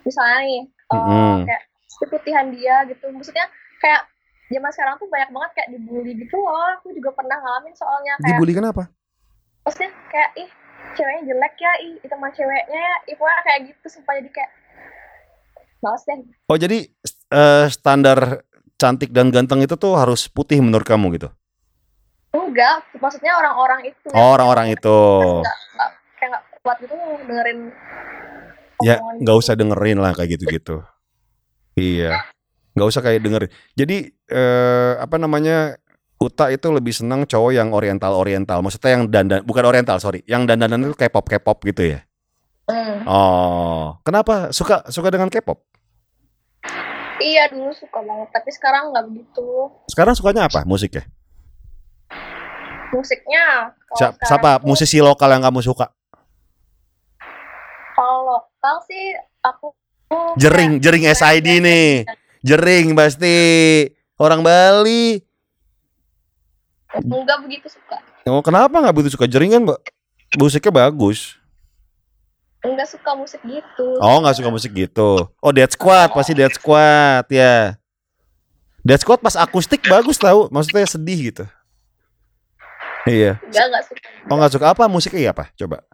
Misalnya 0.08 0.38
nih 0.40 0.60
eh, 0.64 0.96
Mm-mm. 0.96 1.36
Kayak 1.44 1.62
Keputihan 1.98 2.46
dia 2.48 2.76
gitu 2.86 3.04
Maksudnya 3.10 3.44
kayak 3.78 4.08
zaman 4.48 4.70
sekarang 4.72 4.94
tuh 4.96 5.08
banyak 5.08 5.28
banget 5.28 5.50
kayak 5.52 5.68
dibully 5.70 6.12
gitu 6.16 6.36
loh 6.38 6.80
Aku 6.80 6.88
juga 6.90 7.12
pernah 7.12 7.36
ngalamin 7.36 7.74
soalnya 7.76 8.16
kayak 8.18 8.28
Dibully 8.32 8.52
kenapa? 8.56 8.82
Maksudnya 9.62 9.92
kayak 10.08 10.30
ih 10.36 10.48
ceweknya 10.96 11.22
jelek 11.26 11.54
ya 11.58 11.72
Ih 11.78 11.92
itu 11.98 12.06
teman 12.08 12.30
ceweknya 12.32 12.80
ya 12.80 12.94
Ih 13.04 13.14
pokoknya 13.14 13.40
kayak 13.44 13.60
gitu 13.68 13.86
sumpah 13.90 14.14
jadi 14.16 14.30
kayak 14.32 14.50
Males 15.78 16.02
deh 16.02 16.18
Oh, 16.48 16.56
jadi 16.56 16.78
eh, 17.28 17.66
standar 17.68 18.42
cantik 18.74 19.10
dan 19.10 19.28
ganteng 19.28 19.60
itu 19.60 19.74
tuh 19.74 19.94
harus 19.94 20.26
putih 20.26 20.58
menurut 20.58 20.86
kamu 20.86 21.18
gitu? 21.18 21.28
Enggak 22.30 22.86
Maksudnya 22.96 23.34
orang-orang 23.34 23.90
itu 23.90 24.08
Oh, 24.10 24.32
orang-orang 24.32 24.72
itu. 24.72 24.96
Enggak, 25.42 25.56
enggak, 25.74 25.90
Kayak 26.14 26.30
gak 26.30 26.44
kuat 26.58 26.76
gitu 26.82 26.94
dengerin 27.26 27.58
Ya, 28.84 29.02
nggak 29.18 29.36
usah 29.38 29.58
dengerin 29.58 29.98
lah 29.98 30.14
kayak 30.14 30.38
gitu-gitu. 30.38 30.82
Iya, 31.74 32.22
nggak 32.78 32.88
usah 32.88 33.02
kayak 33.02 33.20
dengerin. 33.22 33.50
Jadi 33.74 33.96
eh, 34.30 34.92
apa 34.98 35.16
namanya? 35.18 35.78
Uta 36.18 36.50
itu 36.50 36.66
lebih 36.74 36.90
senang 36.90 37.22
cowok 37.30 37.54
yang 37.54 37.70
oriental-oriental. 37.70 38.58
Maksudnya 38.58 38.90
yang 38.90 39.06
dandan, 39.06 39.38
bukan 39.46 39.62
oriental, 39.62 40.02
sorry. 40.02 40.26
Yang 40.26 40.50
dandanan 40.50 40.90
itu 40.90 40.98
K-pop, 40.98 41.22
K-pop 41.30 41.62
gitu 41.62 41.94
ya. 41.94 42.02
Hmm. 42.66 43.06
Oh, 43.06 44.02
kenapa 44.02 44.50
suka 44.50 44.82
suka 44.90 45.14
dengan 45.14 45.30
K-pop? 45.30 45.62
Iya 47.18 47.50
dulu 47.50 47.70
suka 47.74 47.98
banget, 48.02 48.34
tapi 48.34 48.50
sekarang 48.50 48.90
nggak 48.90 49.04
begitu. 49.10 49.46
Sekarang 49.90 50.14
sukanya 50.18 50.46
apa 50.50 50.66
musiknya? 50.66 51.06
Musiknya, 52.90 53.74
Siapa, 54.24 54.64
musisi 54.64 54.98
lokal 54.98 55.36
yang 55.36 55.44
kamu 55.44 55.60
suka? 55.60 55.92
Kalau 58.58 58.80
sih 58.84 59.14
aku 59.40 59.70
Jering, 60.40 60.80
jering 60.80 61.04
kayak- 61.04 61.20
SID 61.20 61.48
nih. 61.60 62.08
Jering 62.40 62.96
pasti 62.96 63.36
orang 64.16 64.40
Bali. 64.40 65.20
Enggak 66.96 67.44
begitu 67.44 67.68
suka. 67.68 68.00
Oh, 68.24 68.40
kenapa 68.40 68.72
nggak 68.72 68.94
begitu 68.96 69.12
suka 69.14 69.28
jering 69.28 69.52
kan, 69.52 69.62
Mbak? 69.68 69.80
Musiknya 70.40 70.72
bagus. 70.72 71.36
Enggak 72.64 72.88
suka 72.88 73.12
musik 73.12 73.40
gitu. 73.44 73.86
Oh, 74.00 74.18
nggak 74.24 74.36
suka 74.40 74.48
musik 74.48 74.72
gitu. 74.72 75.28
Oh, 75.38 75.52
Dead 75.52 75.68
Squad 75.68 76.10
pasti 76.10 76.32
Dead 76.32 76.50
Squad 76.50 77.28
ya. 77.28 77.76
Dead 78.80 78.98
Squad 78.98 79.20
pas 79.20 79.36
akustik 79.36 79.84
bagus 79.84 80.16
tahu, 80.16 80.48
maksudnya 80.48 80.88
sedih 80.88 81.30
gitu. 81.30 81.44
Iya. 83.04 83.36
Enggak, 83.44 83.64
enggak 83.68 83.84
suka. 83.84 84.08
Oh, 84.26 84.36
nggak 84.40 84.52
suka 84.56 84.66
apa 84.72 84.82
musiknya 84.88 85.36
apa? 85.36 85.52
Coba. 85.52 85.84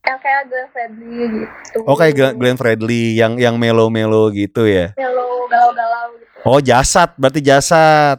Yang 0.00 0.18
kayak 0.24 0.42
Glenn 0.48 0.68
Fredly 0.72 1.12
gitu. 1.28 1.78
Oh, 1.84 1.96
kayak 1.96 2.14
Glenn- 2.16 2.58
Fredly 2.58 3.02
yang 3.14 3.32
yang 3.36 3.54
melo-melo 3.60 4.32
gitu 4.32 4.64
ya. 4.64 4.96
Melo, 4.96 5.44
galau-galau 5.46 6.16
gitu. 6.16 6.38
Oh, 6.48 6.58
Jasad 6.58 7.12
berarti 7.20 7.40
Jasad 7.44 8.18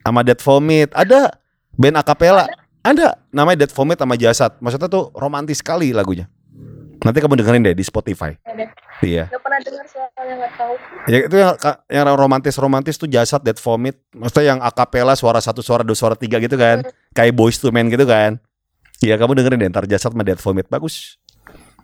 sama 0.00 0.22
Dead 0.22 0.38
Vomit. 0.38 0.94
Ada 0.94 1.34
band 1.74 1.98
akapela. 1.98 2.46
Ada 2.86 3.18
namanya 3.34 3.66
Dead 3.66 3.72
Vomit 3.74 3.98
sama 3.98 4.14
Jasad. 4.14 4.54
Maksudnya 4.62 4.86
tuh 4.86 5.10
romantis 5.18 5.58
sekali 5.58 5.90
lagunya. 5.90 6.30
Nanti 7.02 7.18
kamu 7.20 7.36
dengerin 7.38 7.62
deh 7.62 7.76
di 7.76 7.84
Spotify. 7.84 8.32
Ya 8.46 8.54
deh. 8.54 8.68
Iya. 9.04 9.24
Nggak 9.28 9.42
pernah 9.44 9.58
dengar 9.60 9.86
soalnya 9.90 10.34
nggak 10.40 10.52
tahu. 10.56 10.74
Ya 11.06 11.16
itu 11.26 11.36
yang 11.36 11.54
yang 11.90 12.06
romantis-romantis 12.16 12.96
tuh 12.96 13.10
Jasad 13.10 13.42
Dead 13.42 13.58
Vomit. 13.58 13.98
Maksudnya 14.14 14.56
yang 14.56 14.60
akapela 14.62 15.12
suara 15.18 15.42
satu 15.42 15.60
suara 15.60 15.82
dua 15.82 15.98
suara 15.98 16.14
tiga 16.14 16.38
gitu 16.38 16.54
kan. 16.56 16.86
Kayak 17.12 17.34
Boys 17.34 17.58
to 17.58 17.74
Men 17.74 17.90
gitu 17.90 18.06
kan. 18.06 18.38
Iya 19.04 19.20
kamu 19.20 19.36
dengerin 19.36 19.60
deh 19.60 19.68
ntar 19.68 19.84
Jasad 19.84 20.12
sama 20.16 20.24
Dead 20.24 20.40
Vomit 20.40 20.66
bagus. 20.72 21.20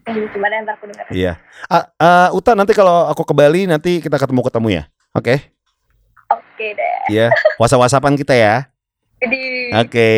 Ntar 0.03 0.75
aku 0.75 0.85
dengar. 0.89 1.07
Iya. 1.13 1.33
Ah, 1.69 1.85
ah, 2.01 2.29
Uta 2.33 2.57
nanti 2.57 2.73
kalau 2.75 3.07
aku 3.07 3.23
ke 3.23 3.35
Bali 3.37 3.69
nanti 3.69 4.01
kita 4.01 4.17
ketemu 4.19 4.41
ketemu 4.49 4.69
ya. 4.81 4.83
Oke. 5.13 5.53
Oke 6.33 6.67
deh. 6.75 6.97
Iya. 7.13 7.29
Whatsapp-whatsappan 7.61 8.17
kita 8.17 8.35
ya. 8.35 8.67
Jadi. 9.21 9.43
Oke. 9.77 10.11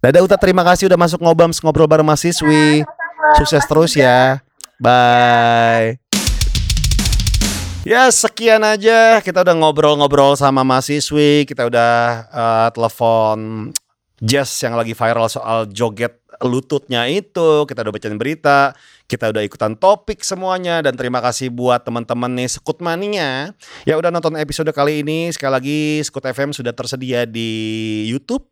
Dadah 0.00 0.24
Uta 0.24 0.40
terima 0.40 0.64
kasih 0.64 0.88
udah 0.88 0.98
masuk 0.98 1.20
ngobams 1.20 1.60
ngobrol 1.60 1.86
bareng 1.86 2.08
mahasiswi. 2.08 2.82
sama-sama. 2.82 3.36
Sukses 3.38 3.64
terus 3.68 3.92
juga. 3.94 4.04
ya. 4.08 4.20
Bye. 4.80 6.00
Ya 7.80 8.12
sekian 8.12 8.60
aja 8.60 9.24
kita 9.24 9.40
udah 9.40 9.56
ngobrol-ngobrol 9.56 10.36
sama 10.36 10.60
mahasiswi, 10.60 11.48
kita 11.48 11.64
udah 11.64 11.92
eh, 12.28 12.68
telepon 12.76 13.72
Jess 14.20 14.52
yang 14.60 14.76
lagi 14.76 14.92
viral 14.92 15.32
soal 15.32 15.64
joget 15.72 16.19
lututnya 16.38 17.10
itu, 17.10 17.66
kita 17.66 17.82
udah 17.82 17.92
bacain 17.92 18.14
berita, 18.14 18.72
kita 19.10 19.34
udah 19.34 19.42
ikutan 19.42 19.74
topik 19.74 20.22
semuanya 20.22 20.78
dan 20.86 20.94
terima 20.94 21.18
kasih 21.18 21.50
buat 21.50 21.82
teman-teman 21.82 22.30
nih 22.38 22.46
Sekut 22.46 22.78
Mania 22.78 23.50
ya 23.82 23.98
udah 23.98 24.14
nonton 24.14 24.38
episode 24.38 24.70
kali 24.70 25.02
ini 25.02 25.34
sekali 25.34 25.52
lagi 25.52 25.80
Sekut 26.06 26.22
FM 26.22 26.54
sudah 26.54 26.70
tersedia 26.70 27.26
di 27.26 27.50
YouTube. 28.06 28.46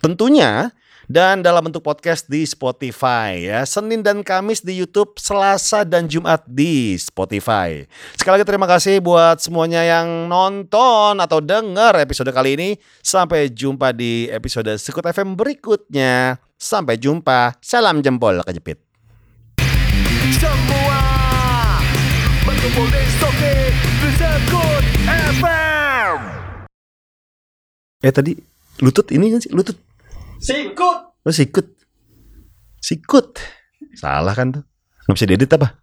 Tentunya 0.00 0.72
dan 1.10 1.42
dalam 1.42 1.66
bentuk 1.66 1.82
podcast 1.82 2.30
di 2.30 2.46
Spotify 2.46 3.42
ya. 3.42 3.66
Senin 3.66 3.98
dan 3.98 4.22
Kamis 4.22 4.62
di 4.62 4.78
YouTube, 4.78 5.18
Selasa 5.18 5.82
dan 5.82 6.06
Jumat 6.06 6.46
di 6.46 6.94
Spotify. 6.94 7.82
Sekali 8.14 8.38
lagi 8.38 8.46
terima 8.46 8.70
kasih 8.70 9.02
buat 9.02 9.42
semuanya 9.42 9.82
yang 9.82 10.30
nonton 10.30 11.18
atau 11.18 11.42
dengar 11.42 11.98
episode 11.98 12.30
kali 12.30 12.54
ini. 12.54 12.68
Sampai 13.02 13.50
jumpa 13.50 13.90
di 13.90 14.30
episode 14.30 14.70
Sekut 14.78 15.02
FM 15.02 15.34
berikutnya. 15.34 16.49
Sampai 16.60 17.00
jumpa. 17.00 17.56
Salam 17.64 18.04
jempol 18.04 18.36
kejepit. 18.44 18.76
Semua 20.36 21.00
berkumpul 22.44 22.84
di 22.92 23.00
Soke 23.16 23.54
Sekut 24.20 24.84
FM. 25.08 26.20
Eh 28.04 28.12
tadi 28.12 28.36
lutut 28.84 29.08
ini 29.08 29.32
kan 29.32 29.40
sih 29.40 29.48
lutut. 29.56 29.80
Sikut. 30.44 31.16
Oh 31.24 31.32
sikut. 31.32 31.64
Sikut. 32.84 33.40
Salah 33.96 34.36
kan 34.36 34.60
tuh. 34.60 34.62
Nggak 35.08 35.16
bisa 35.16 35.28
diedit 35.32 35.56
apa? 35.56 35.80